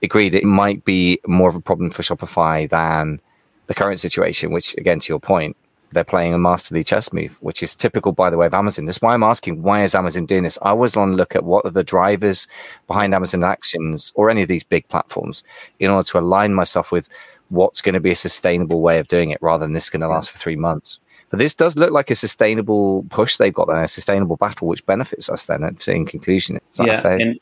agreed, 0.03 0.35
it 0.35 0.43
might 0.43 0.83
be 0.83 1.19
more 1.27 1.49
of 1.49 1.55
a 1.55 1.61
problem 1.61 1.91
for 1.91 2.03
Shopify 2.03 2.69
than 2.69 3.21
the 3.67 3.73
current 3.73 3.99
situation, 4.01 4.51
which 4.51 4.75
again, 4.77 4.99
to 4.99 5.13
your 5.13 5.19
point, 5.19 5.55
they're 5.91 6.03
playing 6.03 6.33
a 6.33 6.37
masterly 6.37 6.83
chess 6.83 7.11
move, 7.11 7.37
which 7.41 7.63
is 7.63 7.75
typical, 7.75 8.11
by 8.11 8.29
the 8.29 8.37
way, 8.37 8.45
of 8.45 8.53
Amazon. 8.53 8.85
That's 8.85 9.01
why 9.01 9.13
I'm 9.13 9.23
asking, 9.23 9.61
why 9.61 9.83
is 9.83 9.95
Amazon 9.95 10.25
doing 10.25 10.43
this? 10.43 10.59
I 10.61 10.69
always 10.69 10.95
want 10.95 11.11
to 11.11 11.15
look 11.15 11.35
at 11.35 11.43
what 11.43 11.65
are 11.65 11.71
the 11.71 11.83
drivers 11.83 12.47
behind 12.87 13.13
Amazon 13.13 13.43
actions 13.43 14.11
or 14.15 14.29
any 14.29 14.41
of 14.41 14.47
these 14.47 14.63
big 14.63 14.87
platforms 14.87 15.43
in 15.79 15.89
order 15.89 16.07
to 16.09 16.19
align 16.19 16.53
myself 16.53 16.91
with 16.91 17.09
what's 17.49 17.81
going 17.81 17.93
to 17.93 17.99
be 17.99 18.11
a 18.11 18.15
sustainable 18.15 18.81
way 18.81 18.99
of 18.99 19.07
doing 19.07 19.31
it 19.31 19.41
rather 19.41 19.65
than 19.65 19.73
this 19.73 19.89
going 19.89 20.01
to 20.01 20.07
last 20.07 20.29
for 20.29 20.37
three 20.37 20.55
months. 20.55 20.99
But 21.29 21.39
this 21.39 21.53
does 21.53 21.75
look 21.75 21.91
like 21.91 22.09
a 22.09 22.15
sustainable 22.15 23.03
push 23.09 23.37
they've 23.37 23.53
got 23.53 23.67
there, 23.67 23.83
a 23.83 23.87
sustainable 23.87 24.37
battle, 24.37 24.67
which 24.67 24.85
benefits 24.85 25.29
us 25.29 25.45
then. 25.45 25.63
Uh, 25.63 25.71
in 25.87 26.05
conclusion, 26.05 26.59
yeah, 26.79 27.01
fair? 27.01 27.17
and 27.17 27.39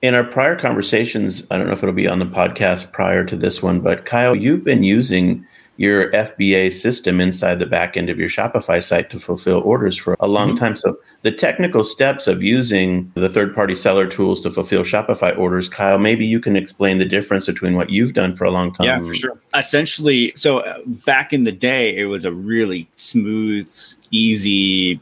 in 0.00 0.14
our 0.14 0.24
prior 0.24 0.56
conversations, 0.56 1.46
I 1.50 1.58
don't 1.58 1.66
know 1.66 1.72
if 1.72 1.82
it'll 1.82 1.94
be 1.94 2.06
on 2.06 2.20
the 2.20 2.26
podcast 2.26 2.92
prior 2.92 3.24
to 3.24 3.36
this 3.36 3.62
one, 3.62 3.80
but 3.80 4.04
Kyle, 4.04 4.34
you've 4.34 4.64
been 4.64 4.84
using 4.84 5.44
your 5.78 6.10
FBA 6.10 6.72
system 6.72 7.20
inside 7.20 7.60
the 7.60 7.66
back 7.66 7.96
end 7.96 8.10
of 8.10 8.18
your 8.18 8.28
Shopify 8.28 8.82
site 8.82 9.10
to 9.10 9.20
fulfill 9.20 9.60
orders 9.60 9.96
for 9.96 10.16
a 10.18 10.26
long 10.26 10.56
time. 10.56 10.74
So 10.74 10.98
the 11.22 11.30
technical 11.30 11.84
steps 11.84 12.26
of 12.26 12.42
using 12.42 13.10
the 13.14 13.28
third 13.28 13.54
party 13.54 13.76
seller 13.76 14.08
tools 14.08 14.40
to 14.40 14.50
fulfill 14.50 14.82
Shopify 14.82 15.38
orders, 15.38 15.68
Kyle, 15.68 15.96
maybe 15.96 16.26
you 16.26 16.40
can 16.40 16.56
explain 16.56 16.98
the 16.98 17.04
difference 17.04 17.46
between 17.46 17.74
what 17.74 17.90
you've 17.90 18.12
done 18.12 18.34
for 18.34 18.44
a 18.44 18.50
long 18.50 18.72
time. 18.72 18.86
Yeah, 18.86 18.98
for 18.98 19.14
sure. 19.14 19.40
Essentially, 19.54 20.32
so 20.34 20.58
uh, 20.58 20.78
back 20.84 21.32
in 21.32 21.44
the 21.44 21.52
day, 21.52 21.96
it 21.96 22.06
was 22.06 22.24
a 22.24 22.32
really 22.32 22.88
smooth, 22.96 23.72
easy 24.10 25.00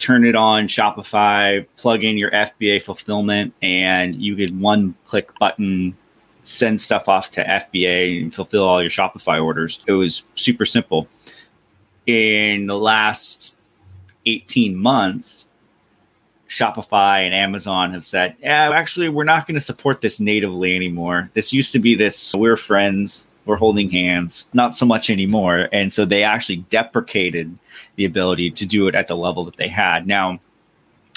turn 0.00 0.24
it 0.24 0.34
on 0.34 0.66
Shopify, 0.66 1.64
plug 1.76 2.02
in 2.02 2.18
your 2.18 2.32
FBA 2.32 2.82
fulfillment, 2.82 3.54
and 3.62 4.16
you 4.16 4.34
could 4.34 4.60
one 4.60 4.96
click 5.04 5.30
button 5.38 5.96
send 6.42 6.80
stuff 6.80 7.08
off 7.08 7.30
to 7.32 7.44
FBA 7.44 8.22
and 8.22 8.34
fulfill 8.34 8.64
all 8.64 8.80
your 8.80 8.90
Shopify 8.90 9.42
orders. 9.42 9.80
It 9.86 9.92
was 9.92 10.24
super 10.34 10.64
simple. 10.64 11.08
In 12.06 12.66
the 12.66 12.76
last 12.76 13.56
18 14.26 14.76
months, 14.76 15.48
Shopify 16.48 17.20
and 17.24 17.34
Amazon 17.34 17.92
have 17.92 18.04
said, 18.04 18.36
yeah, 18.40 18.70
actually, 18.74 19.08
we're 19.08 19.24
not 19.24 19.46
going 19.46 19.54
to 19.54 19.60
support 19.60 20.02
this 20.02 20.20
natively 20.20 20.76
anymore. 20.76 21.30
This 21.34 21.52
used 21.52 21.72
to 21.72 21.78
be 21.78 21.94
this, 21.94 22.34
we're 22.34 22.56
friends, 22.56 23.26
we're 23.46 23.56
holding 23.56 23.88
hands, 23.88 24.48
not 24.52 24.76
so 24.76 24.84
much 24.84 25.08
anymore. 25.08 25.68
And 25.72 25.92
so 25.92 26.04
they 26.04 26.22
actually 26.22 26.58
deprecated 26.68 27.56
the 27.96 28.04
ability 28.04 28.50
to 28.50 28.66
do 28.66 28.86
it 28.86 28.94
at 28.94 29.08
the 29.08 29.16
level 29.16 29.44
that 29.46 29.56
they 29.56 29.68
had. 29.68 30.06
Now, 30.06 30.40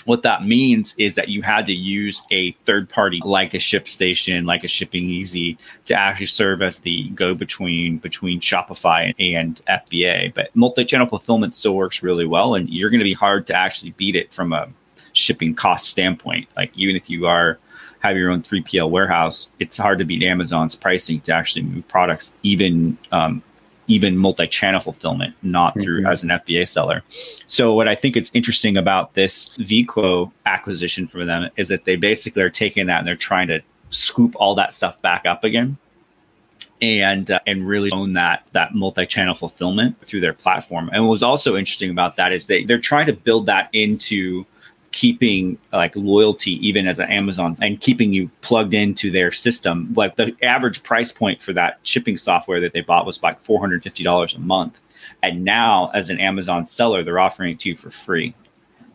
what 0.04 0.22
that 0.22 0.46
means 0.46 0.94
is 0.98 1.16
that 1.16 1.30
you 1.30 1.42
had 1.42 1.66
to 1.66 1.74
use 1.74 2.22
a 2.32 2.52
third 2.66 2.90
party 2.90 3.22
like 3.24 3.54
a 3.54 3.58
ShipStation, 3.58 4.46
like 4.46 4.64
a 4.64 4.68
Shipping 4.68 5.10
Easy, 5.10 5.58
to 5.86 5.96
actually 5.96 6.28
serve 6.28 6.62
as 6.62 6.80
the 6.80 7.10
go 7.10 7.34
between 7.34 7.98
between 7.98 8.40
Shopify 8.40 9.14
and 9.20 9.62
FBA. 9.68 10.34
But 10.34 10.56
multi 10.56 10.86
channel 10.86 11.08
fulfillment 11.08 11.56
still 11.56 11.76
works 11.76 12.04
really 12.04 12.26
well, 12.26 12.56
and 12.56 12.70
you're 12.70 12.92
going 12.92 13.00
to 13.00 13.06
be 13.06 13.14
hard 13.14 13.48
to 13.48 13.56
actually 13.56 13.92
beat 13.92 14.16
it 14.16 14.32
from 14.32 14.54
a 14.54 14.68
shipping 15.14 15.56
cost 15.56 15.88
standpoint. 15.88 16.48
Like 16.56 16.78
even 16.78 16.96
if 16.96 17.10
you 17.10 17.26
are 17.26 17.58
have 18.00 18.16
your 18.16 18.30
own 18.30 18.42
3PL 18.42 18.92
warehouse, 18.92 19.50
it's 19.60 19.78
hard 19.78 19.98
to 19.98 20.06
beat 20.06 20.22
Amazon's 20.22 20.76
pricing 20.76 21.20
to 21.22 21.34
actually 21.34 21.64
move 21.64 21.88
products, 21.88 22.36
even 22.44 22.98
um, 23.12 23.42
even 23.88 24.18
multi-channel 24.18 24.82
fulfillment, 24.82 25.36
not 25.44 25.80
through 25.80 26.00
mm-hmm. 26.00 26.12
as 26.12 26.24
an 26.24 26.30
FBA 26.30 26.68
seller. 26.68 27.04
So 27.48 27.74
what 27.74 27.88
I 27.88 27.96
think 27.96 28.18
is 28.18 28.32
interesting 28.34 28.78
about 28.78 29.14
this 29.14 29.50
Veeqo 29.58 30.32
acquisition 30.46 31.08
for 31.08 31.26
them 31.26 31.50
is 31.58 31.68
that 31.68 31.86
they 31.86 31.96
basically 31.96 32.42
are 32.42 32.50
taking 32.50 32.88
that 32.88 33.00
and 33.00 33.08
they're 33.08 33.16
trying 33.16 33.48
to 33.48 33.62
scoop 33.90 34.36
all 34.38 34.56
that 34.56 34.74
stuff 34.74 35.02
back 35.02 35.26
up 35.26 35.44
again 35.44 35.78
and 36.82 37.32
uh, 37.32 37.40
and 37.48 37.68
really 37.68 37.92
own 37.94 38.14
that 38.14 38.46
that 38.52 38.76
multi-channel 38.76 39.36
fulfillment 39.36 39.96
through 40.06 40.22
their 40.22 40.34
platform. 40.34 40.90
And 40.92 41.04
what 41.04 41.12
was 41.12 41.24
also 41.24 41.56
interesting 41.56 41.90
about 41.90 42.16
that 42.18 42.34
is 42.34 42.48
they 42.48 42.64
they're 42.64 42.80
trying 42.80 43.08
to 43.08 43.14
build 43.14 43.46
that 43.46 43.70
into 43.74 44.46
keeping 44.96 45.58
like 45.74 45.94
loyalty 45.98 46.52
even 46.66 46.88
as 46.88 47.00
an 47.00 47.12
Amazon 47.12 47.54
and 47.62 47.82
keeping 47.82 48.14
you 48.14 48.32
plugged 48.40 48.74
into 48.74 49.12
their 49.12 49.30
system. 49.30 49.94
Like 49.94 50.16
the 50.16 50.34
average 50.42 50.84
price 50.84 51.12
point 51.12 51.42
for 51.42 51.52
that 51.52 51.80
shipping 51.84 52.16
software 52.16 52.62
that 52.62 52.72
they 52.72 52.80
bought 52.80 53.06
was 53.06 53.22
like 53.22 53.44
$450 53.44 54.36
a 54.36 54.40
month. 54.40 54.80
And 55.22 55.44
now 55.44 55.92
as 55.94 56.10
an 56.10 56.22
Amazon 56.22 56.66
seller, 56.66 57.04
they're 57.04 57.20
offering 57.20 57.52
it 57.52 57.60
to 57.60 57.70
you 57.70 57.76
for 57.76 57.92
free. 57.92 58.34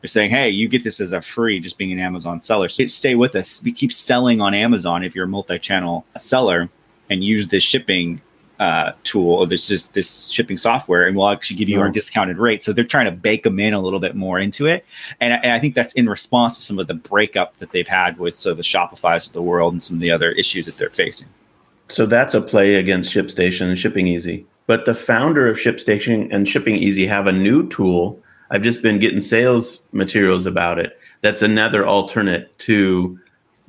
They're 0.01 0.09
saying, 0.09 0.31
hey, 0.31 0.49
you 0.49 0.69
get 0.69 0.85
this 0.85 1.03
as 1.03 1.13
a 1.13 1.21
free 1.21 1.61
just 1.61 1.77
being 1.77 1.93
an 1.93 1.99
Amazon 1.99 2.41
seller. 2.41 2.71
So 2.71 2.87
stay 2.87 3.15
with 3.15 3.37
us. 3.37 3.63
We 3.63 3.71
keep 3.71 3.93
selling 3.93 4.41
on 4.41 4.55
Amazon 4.55 5.05
if 5.05 5.15
you're 5.15 5.27
a 5.27 5.29
multi-channel 5.29 6.07
seller 6.17 6.71
and 7.11 7.23
use 7.23 7.49
this 7.49 7.63
shipping 7.63 8.23
uh, 8.61 8.93
tool 9.03 9.35
or 9.35 9.47
this 9.47 9.71
is 9.71 9.89
this 9.89 10.29
shipping 10.29 10.57
software 10.57 11.07
and 11.07 11.17
we'll 11.17 11.31
actually 11.31 11.57
give 11.57 11.69
you 11.69 11.79
mm. 11.79 11.81
our 11.81 11.91
discounted 11.91 12.39
rate. 12.39 12.63
So 12.63 12.73
they're 12.73 12.85
trying 12.85 13.07
to 13.07 13.11
bake 13.11 13.43
them 13.43 13.59
in 13.59 13.75
a 13.75 13.81
little 13.81 13.99
bit 13.99 14.15
more 14.15 14.39
into 14.39 14.67
it. 14.67 14.85
And, 15.21 15.33
and, 15.33 15.53
i 15.53 15.59
think 15.59 15.75
that's 15.75 15.95
in 15.95 16.09
response 16.09 16.57
to 16.59 16.63
some 16.63 16.79
of 16.79 16.87
the 16.87 16.95
breakup 16.95 17.57
that 17.57 17.73
they've 17.73 17.89
had 17.89 18.19
with 18.19 18.35
so 18.35 18.55
the 18.55 18.63
shopify's 18.63 19.27
of 19.27 19.33
the 19.33 19.43
world 19.43 19.73
and 19.73 19.83
some 19.83 19.97
of 19.97 20.01
the 20.01 20.11
other 20.11 20.31
issues 20.33 20.67
that 20.67 20.77
they're 20.77 20.91
facing. 20.91 21.29
So 21.89 22.07
that's 22.07 22.35
a 22.35 22.41
play 22.41 22.77
against 22.77 23.13
shipstation 23.13 23.67
and 23.69 23.79
shipping 23.79 24.07
easy. 24.07 24.47
But 24.67 24.87
the 24.87 24.95
founder 24.95 25.49
of 25.49 25.57
shipstation 25.57 26.33
and 26.33 26.49
shipping 26.49 26.77
easy 26.77 27.07
have 27.07 27.27
a 27.27 27.33
new 27.33 27.69
tool. 27.69 28.21
I've 28.51 28.63
just 28.63 28.83
been 28.83 28.99
getting 28.99 29.21
sales 29.21 29.83
materials 29.93 30.47
about 30.47 30.79
it 30.79 30.99
that's 31.21 31.43
another 31.43 31.87
alternate 31.87 32.57
to 32.61 33.19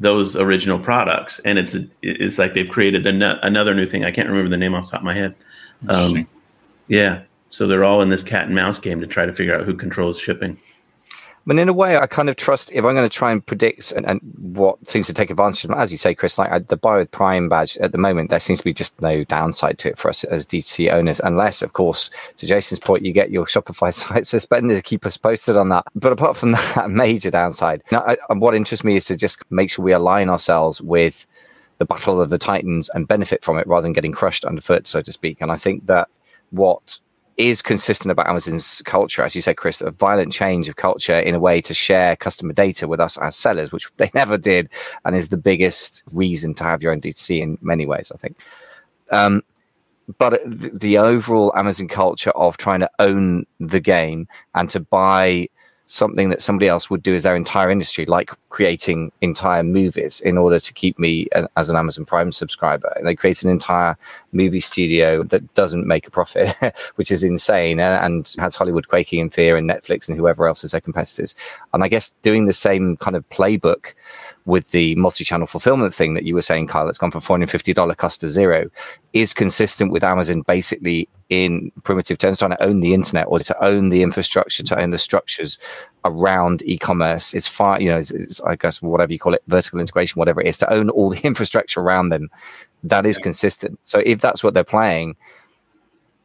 those 0.01 0.36
original 0.36 0.79
products, 0.79 1.39
and 1.39 1.60
it's 1.60 1.77
it's 2.01 2.39
like 2.39 2.55
they've 2.55 2.70
created 2.70 3.03
the, 3.03 3.39
another 3.43 3.75
new 3.75 3.86
thing. 3.86 4.03
I 4.03 4.12
can't 4.12 4.27
remember 4.27 4.50
the 4.50 4.58
name 4.58 4.74
off 4.74 4.86
the 4.86 4.91
top 4.91 5.01
of 5.01 5.05
my 5.05 5.13
head. 5.13 5.36
Um, 5.88 6.27
yeah, 6.88 7.22
so 7.51 7.67
they're 7.67 7.84
all 7.84 8.01
in 8.01 8.10
this 8.10 8.24
cat 8.24 8.48
and 8.48 8.55
mouse 8.55 8.79
game 8.79 9.00
to 9.00 9.08
try 9.08 9.25
to 9.27 9.34
figure 9.34 9.55
out 9.55 9.63
who 9.63 9.75
controls 9.75 10.20
shipping. 10.20 10.58
But 11.45 11.57
in 11.57 11.69
a 11.69 11.74
way, 11.74 11.98
I 11.98 12.05
kind 12.05 12.29
of 12.29 12.36
trust 12.36 12.71
if 12.71 12.86
I'm 12.86 12.93
going 12.93 13.07
to 13.07 13.10
try 13.10 13.31
and 13.31 13.45
predict 13.45 13.91
and, 13.91 14.05
and 14.05 14.21
what 14.38 14.79
things 14.88 15.07
to 15.07 15.13
take 15.13 15.29
advantage 15.29 15.65
of, 15.65 15.71
as 15.71 15.91
you 15.91 15.98
say, 15.98 16.13
Chris, 16.13 16.38
like 16.38 16.51
I, 16.51 16.60
the 16.60 16.77
buy 16.77 16.98
with 16.98 17.12
Prime 17.12 17.50
badge 17.50 17.77
at 17.77 17.91
the 17.91 17.98
moment, 17.98 18.29
there 18.29 18.39
seems 18.39 18.60
to 18.60 18.65
be 18.65 18.74
just 18.74 19.00
no 19.01 19.24
downside 19.24 19.79
to 19.79 19.89
it 19.89 19.98
for 19.98 20.10
us 20.10 20.24
as 20.24 20.45
D2C 20.45 20.91
owners, 20.91 21.19
unless, 21.24 21.62
of 21.62 21.74
course, 21.74 22.10
to 22.38 22.45
Jason's 22.45 22.79
point, 22.79 23.05
you 23.05 23.12
get 23.12 23.31
your 23.31 23.45
Shopify 23.45 23.93
site 23.93 24.27
suspended 24.27 24.77
to 24.77 24.83
keep 24.83 25.05
us 25.05 25.17
posted 25.17 25.57
on 25.57 25.69
that. 25.69 25.86
But 25.95 26.12
apart 26.12 26.38
from 26.38 26.51
that, 26.75 26.89
major 26.89 27.31
downside, 27.31 27.83
now, 27.91 28.03
I, 28.05 28.17
what 28.33 28.55
interests 28.55 28.83
me 28.83 28.95
is 28.95 29.05
to 29.05 29.15
just 29.15 29.39
make 29.50 29.71
sure 29.71 29.83
we 29.83 29.93
align 29.93 30.29
ourselves 30.29 30.81
with 30.81 31.25
the 31.79 31.86
battle 31.86 32.21
of 32.21 32.29
the 32.29 32.38
titans 32.38 32.89
and 32.93 33.07
benefit 33.07 33.43
from 33.43 33.57
it 33.57 33.65
rather 33.65 33.81
than 33.81 33.93
getting 33.93 34.12
crushed 34.12 34.45
underfoot, 34.45 34.86
so 34.86 35.01
to 35.01 35.12
speak. 35.12 35.41
And 35.41 35.51
I 35.51 35.55
think 35.55 35.88
that 35.88 36.10
what 36.51 37.00
is 37.50 37.62
consistent 37.62 38.12
about 38.12 38.27
Amazon's 38.27 38.81
culture, 38.86 39.21
as 39.21 39.36
you 39.36 39.41
said, 39.41 39.57
Chris, 39.57 39.81
a 39.81 39.91
violent 39.91 40.31
change 40.31 40.69
of 40.69 40.75
culture 40.75 41.19
in 41.19 41.36
a 41.36 41.39
way 41.39 41.62
to 41.62 41.74
share 41.74 42.15
customer 42.15 42.53
data 42.53 42.88
with 42.88 43.00
us 43.00 43.17
as 43.17 43.36
sellers, 43.36 43.71
which 43.71 43.89
they 43.98 44.10
never 44.15 44.38
did, 44.38 44.69
and 45.05 45.15
is 45.15 45.29
the 45.29 45.38
biggest 45.38 46.03
reason 46.12 46.53
to 46.55 46.63
have 46.63 46.81
your 46.81 46.91
own 46.91 47.01
D2C 47.01 47.41
in 47.41 47.57
many 47.62 47.86
ways, 47.86 48.12
I 48.13 48.17
think. 48.17 48.38
Um, 49.12 49.43
but 50.17 50.41
the 50.45 50.98
overall 50.98 51.53
Amazon 51.55 51.88
culture 51.88 52.31
of 52.31 52.57
trying 52.57 52.81
to 52.81 52.91
own 53.00 53.45
the 53.60 53.79
game 53.79 54.27
and 54.55 54.69
to 54.69 54.79
buy 54.79 55.48
something 55.86 56.29
that 56.29 56.41
somebody 56.41 56.67
else 56.67 56.89
would 56.89 57.03
do 57.03 57.15
as 57.15 57.24
their 57.24 57.36
entire 57.36 57.69
industry, 57.69 58.05
like 58.05 58.31
creating 58.51 59.12
entire 59.22 59.63
movies 59.63 60.20
in 60.22 60.38
order 60.38 60.60
to 60.60 60.74
keep 60.74 61.00
me 61.00 61.27
as 61.55 61.70
an 61.70 61.77
Amazon 61.77 62.05
Prime 62.05 62.31
subscriber. 62.31 62.93
And 62.98 63.08
they 63.08 63.15
create 63.15 63.41
an 63.43 63.50
entire 63.50 63.98
movie 64.34 64.60
studio 64.60 65.24
that 65.24 65.53
doesn't 65.53 65.88
make 65.88 66.05
a 66.05 66.12
profit, 66.12 66.53
which 66.96 67.12
is 67.12 67.24
insane, 67.24 67.79
and 67.79 68.36
has 68.38 68.55
Hollywood 68.55 68.89
quaking 68.89 69.20
in 69.20 69.29
fear 69.29 69.55
and 69.55 69.70
Netflix 69.70 70.08
and 70.08 70.17
whoever 70.17 70.48
else 70.48 70.63
is 70.63 70.72
their 70.72 70.81
competitors. 70.81 71.34
And 71.74 71.84
I 71.84 71.88
guess 71.88 72.13
doing 72.22 72.46
the 72.46 72.53
same 72.53 72.98
kind 72.98 73.15
of 73.15 73.27
playbook 73.29 73.93
with 74.46 74.72
the 74.72 74.96
multi-channel 74.96 75.48
fulfillment 75.48 75.93
thing 75.93 76.13
that 76.15 76.25
you 76.25 76.36
were 76.36 76.41
saying, 76.41 76.67
Kyle, 76.67 76.86
that's 76.86 76.98
gone 76.98 77.12
from 77.12 77.22
$450 77.22 77.96
cost 77.98 78.20
to 78.20 78.27
zero, 78.27 78.70
is 79.13 79.34
consistent 79.34 79.91
with 79.91 80.03
Amazon 80.03 80.41
basically 80.41 81.08
in 81.29 81.72
primitive 81.84 82.17
terms 82.17 82.39
trying 82.39 82.51
to 82.51 82.63
own 82.63 82.81
the 82.81 82.93
internet 82.93 83.25
or 83.27 83.39
to 83.39 83.63
own 83.63 83.89
the 83.89 84.03
infrastructure, 84.03 84.63
to 84.63 84.79
own 84.79 84.89
the 84.89 84.98
structures 84.98 85.58
around 86.05 86.63
e-commerce. 86.63 87.34
It's 87.34 87.48
far, 87.48 87.79
you 87.81 87.89
know, 87.89 87.98
it's, 87.98 88.12
it's, 88.12 88.41
I 88.41 88.55
guess 88.55 88.81
whatever 88.81 89.12
you 89.13 89.20
call 89.20 89.34
it, 89.34 89.43
vertical 89.48 89.79
integration, 89.79 90.20
whatever 90.20 90.41
it 90.41 90.48
is, 90.48 90.58
to 90.60 90.74
own 90.74 90.89
all 90.89 91.10
the 91.10 91.20
infrastructure 91.24 91.79
around 91.79 92.10
them. 92.10 92.29
That 92.84 93.05
is 93.05 93.17
consistent. 93.17 93.79
So 93.84 94.00
if 94.00 94.22
that's 94.22 94.43
what 94.43 94.53
they're 94.53 94.63
playing, 94.63 95.15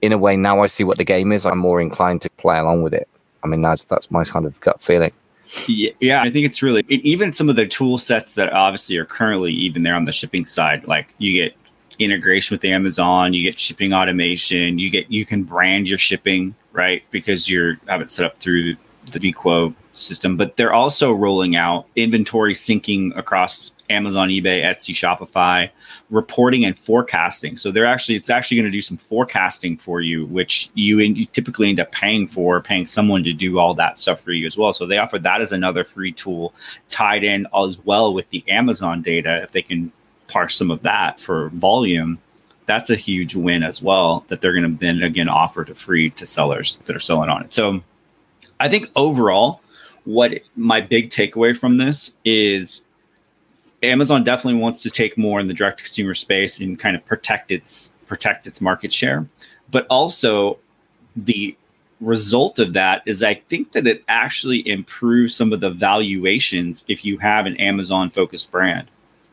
in 0.03 0.13
a 0.13 0.19
way, 0.19 0.37
now 0.37 0.63
I 0.63 0.67
see 0.67 0.85
what 0.85 0.99
the 0.99 1.05
game 1.05 1.33
is. 1.33 1.45
I'm 1.47 1.59
more 1.59 1.81
inclined 1.81 2.23
to 2.23 2.31
play 2.31 2.59
along 2.59 2.83
with 2.83 2.95
it. 2.95 3.09
I 3.43 3.49
mean, 3.49 3.63
that's 3.63 3.85
that's 3.85 4.11
my 4.11 4.25
kind 4.25 4.47
of 4.47 4.59
gut 4.61 4.81
feeling. 4.81 5.13
Yeah, 5.69 5.93
yeah, 6.01 6.23
I 6.23 6.31
think 6.31 6.45
it's 6.45 6.63
really 6.63 6.85
it, 6.89 7.01
even 7.03 7.33
some 7.33 7.49
of 7.49 7.57
the 7.57 7.67
tool 7.67 7.99
sets 7.99 8.33
that 8.35 8.53
obviously 8.53 8.97
are 8.97 9.05
currently 9.05 9.53
even 9.53 9.83
there 9.85 9.95
on 9.95 10.05
the 10.05 10.13
shipping 10.13 10.45
side. 10.45 10.87
Like 10.87 11.15
you 11.19 11.33
get 11.33 11.55
integration 11.99 12.55
with 12.55 12.65
Amazon, 12.65 13.33
you 13.33 13.43
get 13.43 13.59
shipping 13.59 13.93
automation, 13.93 14.79
you 14.79 14.91
get 14.91 15.11
you 15.11 15.25
can 15.25 15.45
brand 15.45 15.87
your 15.87 15.99
shipping 15.99 16.55
right 16.73 17.03
because 17.11 17.49
you're 17.49 17.79
have 17.87 18.01
it 18.01 18.11
set 18.11 18.27
up 18.27 18.39
through 18.39 18.77
the 19.13 19.19
Veeqo 19.19 19.75
system. 19.93 20.37
But 20.37 20.57
they're 20.57 20.73
also 20.73 21.13
rolling 21.13 21.57
out 21.57 21.87
inventory 21.97 22.55
syncing 22.55 23.17
across 23.17 23.73
Amazon, 23.89 24.29
eBay, 24.29 24.63
Etsy, 24.63 24.95
Shopify, 24.95 25.71
reporting 26.11 26.65
and 26.65 26.77
forecasting. 26.77 27.57
So 27.57 27.71
they're 27.71 27.87
actually 27.87 28.17
it's 28.17 28.31
actually 28.31 28.59
going 28.59 28.67
to 28.67 28.71
do 28.71 28.81
some 28.81 28.97
forecasting 28.97 29.77
for 29.77 30.01
you, 30.01 30.27
which 30.27 30.71
you, 30.75 30.99
in, 30.99 31.17
you 31.17 31.27
typically 31.27 31.69
end 31.69 31.81
up 31.81 31.93
paying 31.93 32.27
for, 32.27 32.61
paying 32.61 32.87
someone 32.87 33.25
to 33.25 33.33
do 33.33 33.59
all 33.59 33.75
that 33.75 33.99
stuff 33.99 34.21
for 34.21 34.33
you 34.33 34.47
as 34.47 34.57
well. 34.57 34.73
So 34.73 34.87
they 34.87 34.99
offer 34.99 35.19
that 35.21 35.41
as 35.41 35.53
another 35.53 35.85
free 35.85 36.13
tool 36.13 36.55
tied 36.89 37.25
in 37.25 37.47
as 37.55 37.79
well 37.85 38.13
with 38.13 38.29
the 38.31 38.45
Amazon 38.49 39.03
data. 39.03 39.43
If 39.43 39.53
they 39.53 39.63
can 39.63 39.93
parse 40.29 40.57
some 40.57 40.71
of 40.71 40.83
that 40.83 41.21
for 41.21 41.51
volume, 41.51 42.19
that's 42.67 42.91
a 42.91 42.97
huge 42.97 43.37
win 43.37 43.63
as 43.63 43.81
well. 43.81 44.25
That 44.29 44.41
they're 44.41 44.53
going 44.53 44.71
to 44.71 44.79
then 44.79 45.03
again 45.03 45.29
offer 45.29 45.65
to 45.65 45.75
free 45.75 46.11
to 46.11 46.27
sellers 46.27 46.77
that 46.87 46.97
are 46.97 47.01
selling 47.01 47.31
on 47.31 47.43
it. 47.43 47.55
So 47.55 47.83
I 48.59 48.69
think 48.69 48.91
overall, 48.97 49.61
what 50.05 50.41
my 50.55 50.81
big 50.81 51.11
takeaway 51.11 51.57
from 51.57 51.77
this 51.79 52.13
is 52.25 52.85
Amazon 53.83 54.25
definitely 54.25 54.61
wants 54.61 54.83
to 54.83 54.91
take 54.91 55.19
more 55.19 55.41
in 55.41 55.47
the 55.47 55.55
direct 55.55 55.79
consumer 55.79 56.15
space 56.15 56.61
and 56.61 56.79
kind 56.79 56.97
of 56.97 57.05
protect 57.07 57.51
its 57.51 57.93
protect 58.07 58.47
its 58.47 58.61
market 58.61 58.93
share. 58.93 59.27
But 59.71 59.87
also 59.89 60.59
the 61.17 61.57
result 62.01 62.59
of 62.59 62.75
that 62.75 63.03
is 63.07 63.23
I 63.23 63.35
think 63.35 63.73
that 63.73 63.87
it 63.87 64.05
actually 64.07 64.67
improves 64.69 65.35
some 65.35 65.53
of 65.53 65.61
the 65.61 65.71
valuations 65.71 66.85
if 66.89 67.05
you 67.05 67.19
have 67.19 67.47
an 67.47 67.57
Amazon 67.57 68.11
focused 68.11 68.51
brand. 68.51 68.89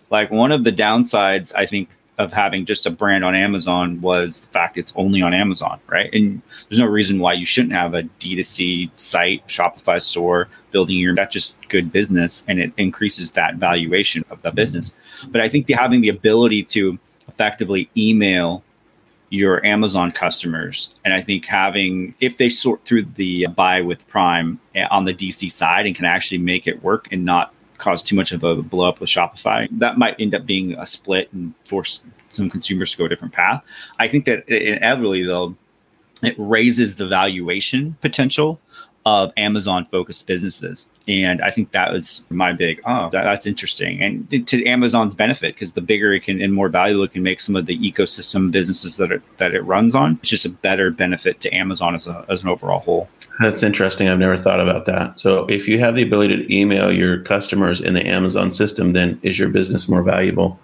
Like 0.10 0.32
one 0.32 0.52
of 0.52 0.64
the 0.64 0.72
downsides 0.72 1.54
I 1.56 1.66
think 1.66 1.90
of 2.20 2.32
having 2.32 2.64
just 2.66 2.86
a 2.86 2.92
brand 2.92 3.26
on 3.26 3.34
Amazon 3.34 4.00
was 4.00 4.42
the 4.42 4.48
fact 4.50 4.78
it's 4.78 4.94
only 4.96 5.22
on 5.22 5.34
Amazon, 5.34 5.80
right? 5.88 6.14
And 6.14 6.42
there's 6.70 6.80
no 6.80 6.86
reason 6.86 7.20
why 7.20 7.34
you 7.34 7.46
shouldn't 7.46 7.74
have 7.74 7.96
a 7.96 8.04
D2C 8.04 8.92
site, 8.98 9.48
Shopify 9.48 10.02
store, 10.02 10.48
building 10.72 10.98
your 10.98 11.16
that's 11.16 11.34
just 11.34 11.58
good 11.70 11.92
business 11.92 12.44
and 12.48 12.60
it 12.60 12.72
increases 12.78 13.32
that 13.32 13.56
valuation 13.56 14.24
of 14.30 14.42
the 14.44 14.52
business. 14.52 14.96
But 15.30 15.42
I 15.42 15.50
think 15.50 15.66
the, 15.66 15.74
having 15.74 16.02
the 16.02 16.10
ability 16.10 16.64
to 16.64 17.00
effectively 17.28 17.90
email 17.98 18.64
your 19.30 19.66
Amazon 19.66 20.12
customers. 20.12 20.94
And 21.04 21.12
I 21.12 21.22
think 21.22 21.46
having, 21.46 22.14
if 22.20 22.38
they 22.38 22.50
sort 22.50 22.86
through 22.86 23.06
the 23.16 23.48
buy 23.48 23.82
with 23.82 24.08
Prime 24.08 24.60
on 24.92 25.06
the 25.06 25.14
DC 25.14 25.50
side 25.52 25.88
and 25.88 25.96
can 25.96 26.06
actually 26.06 26.38
make 26.38 26.68
it 26.68 26.84
work 26.84 27.08
and 27.12 27.26
not 27.26 27.52
cause 27.84 28.02
too 28.02 28.16
much 28.16 28.32
of 28.32 28.44
a 28.44 28.56
blow 28.56 28.88
up 28.88 29.02
with 29.02 29.10
Shopify, 29.10 29.68
that 29.80 29.98
might 29.98 30.16
end 30.18 30.34
up 30.34 30.46
being 30.46 30.74
a 30.74 30.86
split 30.86 31.32
and 31.34 31.54
force 31.66 32.02
some 32.30 32.50
consumers 32.50 32.92
to 32.92 32.98
go 32.98 33.06
a 33.06 33.10
different 33.10 33.34
path. 33.34 33.62
I 34.00 34.08
think 34.08 34.24
that 34.26 34.48
inevitably, 34.48 35.24
though, 35.24 35.56
it 36.22 36.36
raises 36.38 36.96
the 36.96 37.06
valuation 37.06 37.98
potential 38.00 38.62
of 39.06 39.34
Amazon 39.36 39.86
focused 39.86 40.26
businesses. 40.28 40.88
And 41.08 41.42
I 41.42 41.52
think 41.52 41.72
that 41.72 41.92
was 41.92 42.24
my 42.30 42.54
big, 42.54 42.82
oh, 42.86 43.10
that, 43.10 43.24
that's 43.24 43.46
interesting. 43.46 44.02
And 44.02 44.48
to 44.48 44.66
Amazon's 44.66 45.16
benefit, 45.16 45.56
because 45.56 45.74
the 45.74 45.82
bigger 45.82 46.14
it 46.14 46.24
can 46.24 46.42
and 46.42 46.54
more 46.54 46.70
valuable 46.70 47.04
it 47.04 47.12
can 47.12 47.24
make 47.24 47.42
some 47.42 47.58
of 47.58 47.66
the 47.66 47.78
ecosystem 47.78 48.52
businesses 48.52 48.96
that 48.98 49.12
it, 49.12 49.22
that 49.38 49.54
it 49.54 49.62
runs 49.62 49.94
on, 49.94 50.20
it's 50.22 50.30
just 50.30 50.46
a 50.46 50.50
better 50.50 50.90
benefit 50.90 51.42
to 51.42 51.54
Amazon 51.54 51.96
as, 51.96 52.08
a, 52.08 52.26
as 52.30 52.44
an 52.44 52.50
overall 52.50 52.80
whole. 52.80 53.10
That's 53.42 53.64
interesting. 53.64 54.08
I've 54.08 54.20
never 54.20 54.38
thought 54.38 54.62
about 54.62 54.86
that. 54.86 55.20
So 55.20 55.46
if 55.48 55.68
you 55.68 55.80
have 55.80 55.96
the 55.96 56.04
ability 56.04 56.38
to 56.38 56.56
email 56.56 56.92
your 56.92 57.22
customers 57.24 57.82
in 57.82 57.96
the 57.96 58.08
Amazon 58.08 58.52
system, 58.52 58.94
then 58.94 59.20
is 59.22 59.38
your 59.38 59.50
business 59.50 59.90
more 59.90 60.04
valuable 60.04 60.58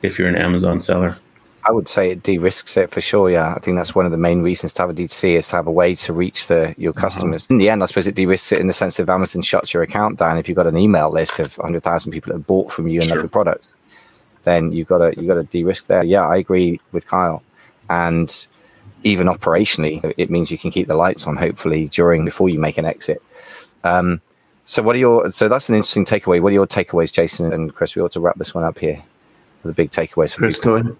if 0.00 0.18
you're 0.18 0.28
an 0.28 0.36
Amazon 0.36 0.80
seller? 0.80 1.18
I 1.68 1.70
would 1.70 1.86
say 1.86 2.10
it 2.12 2.22
de-risks 2.22 2.78
it 2.78 2.90
for 2.90 3.02
sure. 3.02 3.30
Yeah, 3.30 3.52
I 3.54 3.58
think 3.58 3.76
that's 3.76 3.94
one 3.94 4.06
of 4.06 4.10
the 4.10 4.16
main 4.16 4.40
reasons 4.40 4.72
to 4.74 4.82
have 4.82 4.90
a 4.90 4.94
D2C 4.94 5.34
is 5.34 5.48
to 5.48 5.56
have 5.56 5.66
a 5.66 5.70
way 5.70 5.94
to 5.96 6.14
reach 6.14 6.46
the 6.46 6.74
your 6.78 6.92
uh-huh. 6.92 7.00
customers. 7.00 7.46
In 7.50 7.58
the 7.58 7.68
end, 7.68 7.82
I 7.82 7.86
suppose 7.86 8.06
it 8.06 8.14
de-risks 8.14 8.52
it 8.52 8.60
in 8.60 8.68
the 8.68 8.72
sense 8.72 8.98
of 8.98 9.10
Amazon 9.10 9.42
shuts 9.42 9.74
your 9.74 9.82
account 9.82 10.18
down 10.18 10.38
if 10.38 10.48
you've 10.48 10.56
got 10.56 10.66
an 10.66 10.78
email 10.78 11.10
list 11.10 11.38
of 11.40 11.54
hundred 11.56 11.82
thousand 11.82 12.12
people 12.12 12.32
that 12.32 12.38
have 12.38 12.46
bought 12.46 12.72
from 12.72 12.88
you 12.88 13.00
and 13.00 13.10
sure. 13.10 13.18
your 13.18 13.28
products. 13.28 13.74
Then 14.44 14.72
you've 14.72 14.88
got 14.88 14.98
to 14.98 15.20
you 15.20 15.28
got 15.28 15.34
to 15.34 15.44
de-risk 15.44 15.88
there. 15.88 16.02
Yeah, 16.02 16.26
I 16.26 16.36
agree 16.36 16.80
with 16.92 17.06
Kyle, 17.06 17.42
and 17.90 18.46
even 19.04 19.26
operationally, 19.26 20.14
it 20.16 20.30
means 20.30 20.50
you 20.50 20.58
can 20.58 20.70
keep 20.70 20.86
the 20.86 20.94
lights 20.94 21.26
on. 21.26 21.36
Hopefully, 21.36 21.88
during 21.88 22.24
before 22.24 22.48
you 22.48 22.58
make 22.58 22.78
an 22.78 22.86
exit. 22.86 23.22
Um, 23.84 24.22
so, 24.64 24.82
what 24.82 24.96
are 24.96 24.98
your? 24.98 25.30
So 25.32 25.48
that's 25.48 25.68
an 25.68 25.74
interesting 25.74 26.06
takeaway. 26.06 26.40
What 26.40 26.50
are 26.50 26.54
your 26.54 26.66
takeaways, 26.66 27.12
Jason 27.12 27.52
and 27.52 27.74
Chris? 27.74 27.94
We 27.94 28.00
ought 28.00 28.12
to 28.12 28.20
wrap 28.20 28.38
this 28.38 28.54
one 28.54 28.64
up 28.64 28.78
here. 28.78 29.02
The 29.64 29.72
big 29.72 29.90
takeaways 29.90 30.32
for 30.32 30.38
Chris, 30.38 30.56
people. 30.56 30.70
go 30.70 30.76
ahead. 30.76 30.96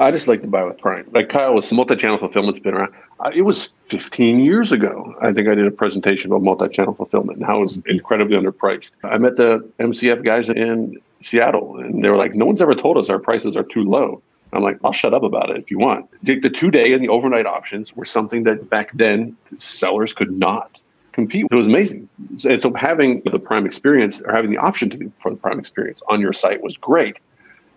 I 0.00 0.10
just 0.10 0.28
like 0.28 0.40
to 0.40 0.48
buy 0.48 0.64
with 0.64 0.78
Prime. 0.78 1.06
Like 1.12 1.28
Kyle 1.28 1.54
was 1.54 1.70
multi-channel 1.70 2.16
fulfillment's 2.16 2.58
been 2.58 2.74
around. 2.74 2.94
Uh, 3.20 3.30
it 3.34 3.42
was 3.42 3.70
15 3.84 4.40
years 4.40 4.72
ago. 4.72 5.14
I 5.20 5.30
think 5.32 5.46
I 5.46 5.54
did 5.54 5.66
a 5.66 5.70
presentation 5.70 6.30
about 6.30 6.42
multi-channel 6.42 6.94
fulfillment 6.94 7.36
and 7.36 7.46
how 7.46 7.58
it 7.58 7.60
was 7.60 7.76
incredibly 7.86 8.34
underpriced. 8.36 8.92
I 9.04 9.18
met 9.18 9.36
the 9.36 9.60
MCF 9.78 10.24
guys 10.24 10.48
in 10.48 10.98
Seattle, 11.20 11.78
and 11.78 12.02
they 12.02 12.08
were 12.08 12.16
like, 12.16 12.34
"No 12.34 12.46
one's 12.46 12.62
ever 12.62 12.74
told 12.74 12.96
us 12.96 13.10
our 13.10 13.18
prices 13.18 13.58
are 13.58 13.62
too 13.62 13.84
low." 13.84 14.22
I'm 14.54 14.62
like, 14.62 14.78
"I'll 14.82 14.92
shut 14.92 15.12
up 15.12 15.22
about 15.22 15.50
it 15.50 15.58
if 15.58 15.70
you 15.70 15.78
want." 15.78 16.08
The, 16.22 16.38
the 16.38 16.48
two-day 16.48 16.94
and 16.94 17.04
the 17.04 17.08
overnight 17.10 17.44
options 17.44 17.94
were 17.94 18.06
something 18.06 18.44
that 18.44 18.70
back 18.70 18.92
then 18.94 19.36
sellers 19.58 20.14
could 20.14 20.32
not 20.32 20.80
compete. 21.12 21.46
It 21.50 21.54
was 21.54 21.66
amazing. 21.66 22.08
And 22.46 22.62
so 22.62 22.72
having 22.72 23.20
the 23.30 23.38
Prime 23.38 23.66
experience 23.66 24.22
or 24.22 24.32
having 24.32 24.50
the 24.50 24.58
option 24.58 24.88
to 24.90 25.12
for 25.18 25.30
the 25.30 25.36
Prime 25.36 25.58
experience 25.58 26.02
on 26.08 26.22
your 26.22 26.32
site 26.32 26.62
was 26.62 26.78
great, 26.78 27.18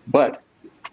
but 0.06 0.40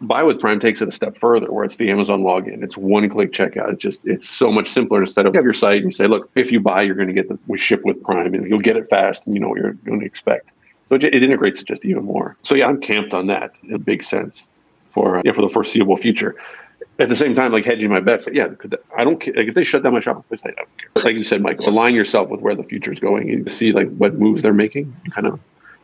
Buy 0.01 0.24
with 0.24 0.39
Prime 0.39 0.60
takes 0.60 0.81
it 0.81 0.88
a 0.88 0.91
step 0.91 1.17
further, 1.17 1.51
where 1.51 1.63
it's 1.63 1.77
the 1.77 1.91
Amazon 1.91 2.24
login. 2.24 2.63
It's 2.63 2.75
one 2.75 3.08
click 3.10 3.31
checkout. 3.31 3.74
It's 3.74 3.81
just 3.81 4.01
it's 4.03 4.27
so 4.27 4.51
much 4.51 4.67
simpler 4.67 5.03
of 5.03 5.10
you 5.15 5.31
have 5.34 5.43
your 5.43 5.53
site 5.53 5.77
and 5.77 5.86
you 5.86 5.91
say, 5.91 6.08
look, 6.08 6.29
if 6.36 6.51
you 6.51 6.60
buy, 6.60 6.81
you're 6.81 6.96
going 6.96 7.08
to 7.08 7.13
get 7.13 7.29
the 7.29 7.38
we 7.48 7.58
ship 7.58 7.84
with 7.86 8.01
Prime, 8.03 8.34
and 8.34 8.50
you'll 8.50 8.60
get 8.60 8.77
it 8.77 8.88
fast, 8.89 9.25
and 9.25 9.36
you 9.36 9.41
know 9.41 9.50
what 9.50 9.60
you're 9.60 9.74
going 9.74 10.00
to 10.00 10.05
expect. 10.05 10.50
So 10.89 10.96
it, 10.96 11.03
it 11.03 11.24
integrates 11.24 11.62
just 11.63 11.86
even 11.86 12.03
more. 12.03 12.36
So 12.41 12.55
yeah, 12.55 12.67
I'm 12.67 12.81
camped 12.81 13.13
on 13.13 13.27
that 13.27 13.53
in 13.63 13.74
a 13.74 13.79
big 13.79 14.03
sense 14.03 14.50
for 14.89 15.17
uh, 15.17 15.22
yeah, 15.24 15.34
for 15.34 15.41
the 15.41 15.50
foreseeable 15.50 15.98
future. 15.98 16.36
At 17.00 17.10
the 17.10 17.15
same 17.15 17.36
time, 17.36 17.51
like 17.51 17.65
hedging 17.65 17.89
my 17.89 18.00
bets, 18.00 18.27
yeah, 18.31 18.50
I 18.98 19.03
don't 19.03 19.20
care. 19.20 19.34
Like 19.36 19.48
if 19.48 19.55
they 19.55 19.63
shut 19.63 19.84
down 19.84 19.93
my 19.93 20.00
Shopify 20.00 20.38
site, 20.38 20.55
I 20.58 20.63
don't 20.63 20.77
care. 20.77 21.03
Like 21.03 21.17
you 21.17 21.24
said, 21.24 21.41
Mike, 21.41 21.60
align 21.62 21.96
yourself 21.96 22.29
with 22.29 22.41
where 22.41 22.55
the 22.55 22.63
future 22.63 22.91
is 22.91 23.00
going. 23.00 23.27
You 23.27 23.48
see 23.48 23.72
like 23.72 23.89
what 23.98 24.15
moves 24.15 24.41
they're 24.41 24.53
making. 24.53 24.96
Kind 25.12 25.27
of 25.27 25.39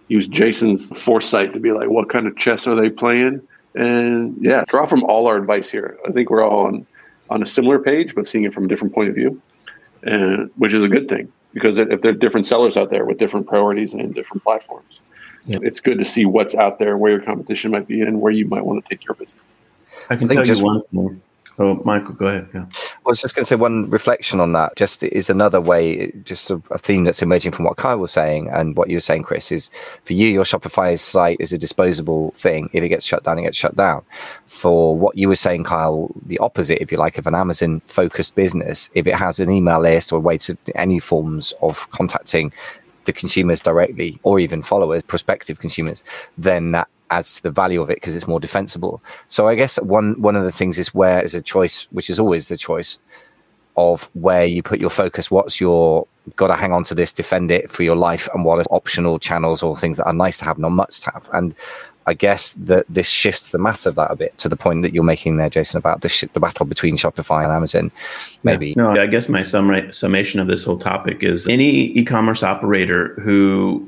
use 0.08 0.28
Jason's 0.28 0.90
foresight 1.00 1.54
to 1.54 1.60
be 1.60 1.72
like, 1.72 1.90
what 1.90 2.10
kind 2.10 2.28
of 2.28 2.36
chess 2.38 2.68
are 2.68 2.76
they 2.76 2.90
playing? 2.90 3.42
And 3.77 4.36
yeah, 4.41 4.63
draw 4.67 4.86
from 4.86 5.03
all 5.03 5.27
our 5.27 5.38
advice 5.38 5.69
here. 5.69 5.98
I 6.07 6.12
think 6.12 6.29
we're 6.29 6.43
all 6.43 6.65
on, 6.65 6.86
on 7.29 7.43
a 7.43 7.46
similar 7.46 7.77
page, 7.77 8.15
but 8.15 8.25
seeing 8.25 8.43
it 8.43 8.53
from 8.53 8.65
a 8.65 8.67
different 8.67 8.93
point 8.93 9.10
of 9.10 9.15
view, 9.15 9.39
and 10.01 10.50
which 10.55 10.74
is 10.74 10.81
a 10.81 10.88
good 10.88 11.07
thing 11.07 11.31
because 11.53 11.77
if 11.77 12.01
there 12.01 12.12
are 12.12 12.15
different 12.15 12.46
sellers 12.46 12.77
out 12.77 12.89
there 12.89 13.05
with 13.05 13.17
different 13.17 13.48
priorities 13.48 13.93
and 13.93 14.13
different 14.13 14.43
platforms, 14.43 15.01
yep. 15.46 15.62
it's 15.63 15.79
good 15.79 15.98
to 15.98 16.05
see 16.05 16.25
what's 16.25 16.55
out 16.55 16.79
there, 16.79 16.98
where 16.98 17.12
your 17.12 17.22
competition 17.22 17.72
might 17.72 17.88
be, 17.88 18.01
and 18.01 18.22
where 18.22 18.31
you 18.31 18.46
might 18.48 18.65
want 18.65 18.84
to 18.84 18.89
take 18.89 19.05
your 19.05 19.15
business. 19.15 19.43
I 20.10 20.15
can 20.15 20.29
I 20.29 20.36
tell 20.36 20.48
you 20.48 20.63
one 20.63 20.84
thing. 20.93 21.22
Oh, 21.60 21.75
Michael, 21.84 22.13
go 22.13 22.27
ahead. 22.27 22.50
Yeah. 22.53 22.65
I 23.08 23.12
was 23.12 23.22
just 23.22 23.36
going 23.36 23.46
to 23.46 23.48
say 23.48 23.56
one 23.56 23.90
reflection 23.90 24.42
on 24.42 24.52
that. 24.52 24.76
Just 24.76 25.02
is 25.02 25.30
another 25.30 25.62
way, 25.62 26.12
just 26.26 26.52
a, 26.52 26.62
a, 26.72 26.78
theme 26.78 27.06
that's 27.06 27.22
emerging 27.22 27.54
from 27.54 27.64
what 27.64 27.78
Kyle 27.78 27.98
was 28.00 28.12
saying 28.12 28.50
and 28.50 28.76
what 28.76 28.90
you 28.90 28.98
were 28.98 29.02
saying, 29.02 29.24
Chris. 29.24 29.50
Is 29.50 29.72
for 30.04 30.12
you, 30.12 30.28
your 30.28 30.44
Shopify 30.44 31.00
site 31.00 31.38
is 31.40 31.54
a 31.54 31.58
disposable 31.58 32.32
thing. 32.32 32.70
If 32.74 32.84
it 32.84 32.90
gets 32.90 33.06
shut 33.06 33.24
down, 33.24 33.40
it 33.40 33.44
gets 33.44 33.56
shut 33.58 33.78
down. 33.78 34.04
For 34.46 34.98
what 34.98 35.18
you 35.18 35.30
were 35.30 35.38
saying, 35.38 35.64
Kyle, 35.64 36.12
the 36.26 36.38
opposite, 36.40 36.82
if 36.82 36.92
you 36.92 36.98
like, 36.98 37.18
of 37.18 37.28
an 37.28 37.36
Amazon-focused 37.36 38.36
business, 38.36 38.90
if 38.94 39.08
it 39.08 39.16
has 39.16 39.40
an 39.40 39.50
email 39.50 39.79
list 39.79 40.12
or 40.12 40.20
way 40.20 40.38
to 40.40 40.58
any 40.75 41.00
forms 41.00 41.53
of 41.62 41.90
contacting 41.92 42.51
the 43.07 43.13
consumers 43.13 43.61
directly 43.61 44.20
or 44.22 44.39
even 44.39 44.61
followers, 44.61 45.01
prospective 45.01 45.59
consumers, 45.59 46.03
then 46.37 46.72
that 46.74 46.87
adds 47.09 47.35
to 47.35 47.43
the 47.43 47.51
value 47.51 47.81
of 47.81 47.89
it 47.89 47.96
because 47.96 48.15
it's 48.15 48.27
more 48.27 48.39
defensible. 48.39 49.01
So 49.29 49.48
I 49.48 49.55
guess 49.55 49.77
one 49.81 50.22
one 50.22 50.35
of 50.35 50.43
the 50.43 50.51
things 50.51 50.77
is 50.77 50.93
where 50.93 51.24
is 51.24 51.33
a 51.33 51.41
choice, 51.41 51.87
which 51.91 52.09
is 52.09 52.20
always 52.20 52.48
the 52.48 52.57
choice 52.57 53.00
of 53.77 54.09
where 54.13 54.46
you 54.46 54.61
put 54.61 54.79
your 54.79 54.89
focus. 54.89 55.31
What's 55.31 55.59
your 55.59 56.07
got 56.35 56.48
to 56.48 56.55
hang 56.55 56.74
on 56.74 56.83
to 56.83 56.96
this, 56.96 57.13
defend 57.13 57.51
it 57.51 57.72
for 57.72 57.83
your 57.83 57.96
life, 57.96 58.27
and 58.33 58.43
what 58.43 58.59
are 58.59 58.65
optional 58.70 59.17
channels 59.17 59.63
or 59.63 59.75
things 59.75 59.98
that 59.98 60.05
are 60.05 60.13
nice 60.13 60.37
to 60.39 60.46
have, 60.46 60.59
not 60.59 60.72
must 60.72 61.05
have. 61.05 61.29
And 61.33 61.55
I 62.07 62.13
guess 62.13 62.53
that 62.53 62.85
this 62.87 63.09
shifts 63.09 63.51
the 63.51 63.57
matter 63.57 63.89
of 63.89 63.96
that 63.96 64.09
a 64.09 64.15
bit 64.15 64.37
to 64.39 64.50
the 64.50 64.55
point 64.55 64.81
that 64.83 64.93
you're 64.93 65.03
making 65.03 65.35
there, 65.35 65.50
Jason, 65.50 65.77
about 65.77 66.01
the, 66.01 66.29
battle 66.39 66.65
between 66.65 66.96
Shopify 66.96 67.43
and 67.43 67.51
Amazon. 67.51 67.91
Maybe. 68.43 68.70
Yeah. 68.70 68.74
No, 68.77 69.01
I 69.01 69.07
guess 69.07 69.27
my 69.27 69.43
sum- 69.43 69.91
summation 69.91 70.39
of 70.39 70.48
this 70.48 70.63
whole 70.63 70.77
topic 70.77 71.22
is 71.22 71.48
any 71.48 71.87
e-commerce 71.98 72.43
operator 72.43 73.13
who 73.15 73.87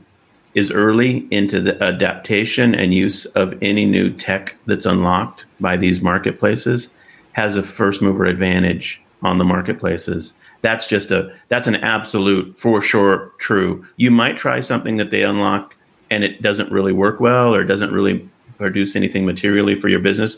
is 0.53 0.71
early 0.71 1.27
into 1.31 1.61
the 1.61 1.81
adaptation 1.81 2.75
and 2.75 2.93
use 2.93 3.25
of 3.27 3.57
any 3.61 3.85
new 3.85 4.11
tech 4.11 4.55
that's 4.65 4.85
unlocked 4.85 5.45
by 5.61 5.77
these 5.77 6.01
marketplaces 6.01 6.89
has 7.33 7.55
a 7.55 7.63
first 7.63 8.01
mover 8.01 8.25
advantage 8.25 9.01
on 9.21 9.37
the 9.37 9.45
marketplaces 9.45 10.33
that's 10.61 10.87
just 10.87 11.11
a 11.11 11.31
that's 11.49 11.67
an 11.67 11.75
absolute 11.75 12.57
for 12.57 12.81
sure 12.81 13.31
true 13.37 13.85
you 13.97 14.09
might 14.09 14.37
try 14.37 14.59
something 14.59 14.97
that 14.97 15.11
they 15.11 15.23
unlock 15.23 15.75
and 16.09 16.23
it 16.23 16.41
doesn't 16.41 16.71
really 16.71 16.93
work 16.93 17.19
well 17.19 17.53
or 17.53 17.61
it 17.61 17.67
doesn't 17.67 17.91
really 17.91 18.27
produce 18.57 18.95
anything 18.95 19.25
materially 19.25 19.75
for 19.75 19.89
your 19.89 19.99
business 19.99 20.37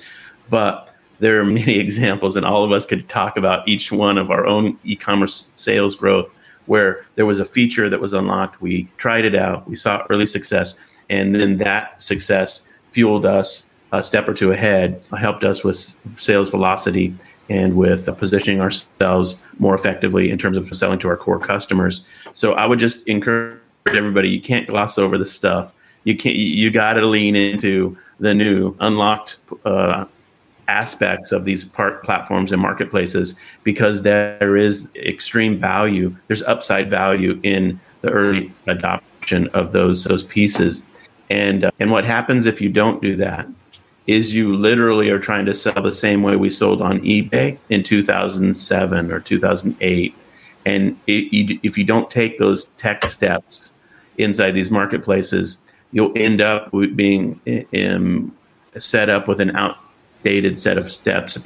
but 0.49 0.93
there 1.19 1.39
are 1.39 1.45
many 1.61 1.77
examples 1.77 2.35
and 2.35 2.45
all 2.45 2.63
of 2.63 2.71
us 2.71 2.85
could 2.85 3.07
talk 3.07 3.37
about 3.37 3.67
each 3.67 3.91
one 3.91 4.17
of 4.17 4.29
our 4.29 4.45
own 4.45 4.77
e-commerce 4.83 5.51
sales 5.55 5.95
growth 5.95 6.33
where 6.65 7.05
there 7.15 7.25
was 7.25 7.39
a 7.39 7.45
feature 7.45 7.89
that 7.89 7.99
was 7.99 8.13
unlocked. 8.13 8.61
We 8.61 8.87
tried 8.97 9.25
it 9.25 9.35
out, 9.35 9.67
we 9.67 9.75
saw 9.75 10.05
early 10.09 10.25
success, 10.25 10.79
and 11.09 11.35
then 11.35 11.57
that 11.57 12.01
success 12.01 12.67
fueled 12.91 13.25
us 13.25 13.65
a 13.91 14.01
step 14.01 14.27
or 14.27 14.33
two 14.33 14.51
ahead, 14.51 15.05
helped 15.17 15.43
us 15.43 15.63
with 15.63 15.95
sales 16.15 16.49
velocity 16.49 17.13
and 17.49 17.75
with 17.75 18.05
positioning 18.17 18.61
ourselves 18.61 19.37
more 19.59 19.75
effectively 19.75 20.31
in 20.31 20.37
terms 20.37 20.55
of 20.55 20.73
selling 20.75 20.99
to 20.99 21.09
our 21.09 21.17
core 21.17 21.39
customers. 21.39 22.05
So 22.33 22.53
I 22.53 22.65
would 22.65 22.79
just 22.79 23.05
encourage 23.07 23.59
everybody: 23.87 24.29
you 24.29 24.41
can't 24.41 24.67
gloss 24.67 24.97
over 24.97 25.17
the 25.17 25.25
stuff. 25.25 25.73
You 26.03 26.15
can't. 26.15 26.35
You 26.35 26.71
got 26.71 26.93
to 26.93 27.05
lean 27.05 27.35
into 27.35 27.97
the 28.19 28.33
new 28.33 28.75
unlocked 28.79 29.37
uh, 29.65 30.05
aspects 30.71 31.31
of 31.31 31.43
these 31.43 31.65
part 31.65 32.03
platforms 32.03 32.51
and 32.51 32.61
marketplaces 32.61 33.35
because 33.63 34.03
there 34.03 34.55
is 34.55 34.87
extreme 34.95 35.57
value 35.57 36.15
there's 36.27 36.43
upside 36.43 36.89
value 36.89 37.39
in 37.43 37.77
the 38.01 38.09
early 38.09 38.51
adoption 38.67 39.47
of 39.49 39.73
those 39.73 40.05
those 40.05 40.23
pieces 40.23 40.83
and 41.29 41.65
uh, 41.65 41.71
and 41.79 41.91
what 41.91 42.05
happens 42.05 42.45
if 42.45 42.61
you 42.61 42.69
don't 42.69 43.01
do 43.01 43.15
that 43.17 43.45
is 44.07 44.33
you 44.33 44.55
literally 44.55 45.09
are 45.09 45.19
trying 45.19 45.45
to 45.45 45.53
sell 45.53 45.81
the 45.81 45.91
same 45.91 46.23
way 46.23 46.35
we 46.35 46.49
sold 46.49 46.81
on 46.81 46.99
ebay 47.01 47.57
in 47.69 47.83
2007 47.83 49.11
or 49.11 49.19
2008 49.19 50.15
and 50.65 50.99
it, 51.07 51.59
if 51.63 51.77
you 51.77 51.83
don't 51.83 52.09
take 52.11 52.37
those 52.37 52.65
tech 52.77 53.07
steps 53.07 53.73
inside 54.17 54.51
these 54.51 54.69
marketplaces 54.69 55.57
you'll 55.91 56.11
end 56.15 56.41
up 56.41 56.71
being 56.95 57.39
in, 57.45 57.95
um, 57.95 58.37
set 58.79 59.09
up 59.09 59.27
with 59.27 59.39
an 59.41 59.55
outdated 59.55 60.57
set 60.57 60.77
of 60.77 60.91
steps, 60.91 61.37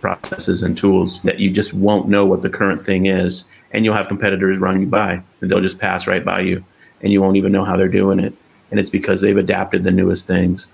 processes, 0.00 0.62
and 0.62 0.76
tools 0.76 1.20
that 1.22 1.38
you 1.38 1.50
just 1.50 1.74
won't 1.74 2.08
know 2.08 2.24
what 2.24 2.42
the 2.42 2.50
current 2.50 2.84
thing 2.86 3.06
is. 3.06 3.44
And 3.72 3.84
you'll 3.84 3.94
have 3.94 4.08
competitors 4.08 4.58
run 4.58 4.80
you 4.80 4.86
by, 4.86 5.22
and 5.40 5.50
they'll 5.50 5.60
just 5.60 5.78
pass 5.78 6.06
right 6.06 6.24
by 6.24 6.40
you, 6.40 6.64
and 7.00 7.12
you 7.12 7.20
won't 7.20 7.36
even 7.36 7.52
know 7.52 7.64
how 7.64 7.76
they're 7.76 7.88
doing 7.88 8.20
it. 8.20 8.34
And 8.70 8.78
it's 8.78 8.90
because 8.90 9.20
they've 9.20 9.36
adapted 9.36 9.84
the 9.84 9.90
newest 9.90 10.26
things. 10.26 10.70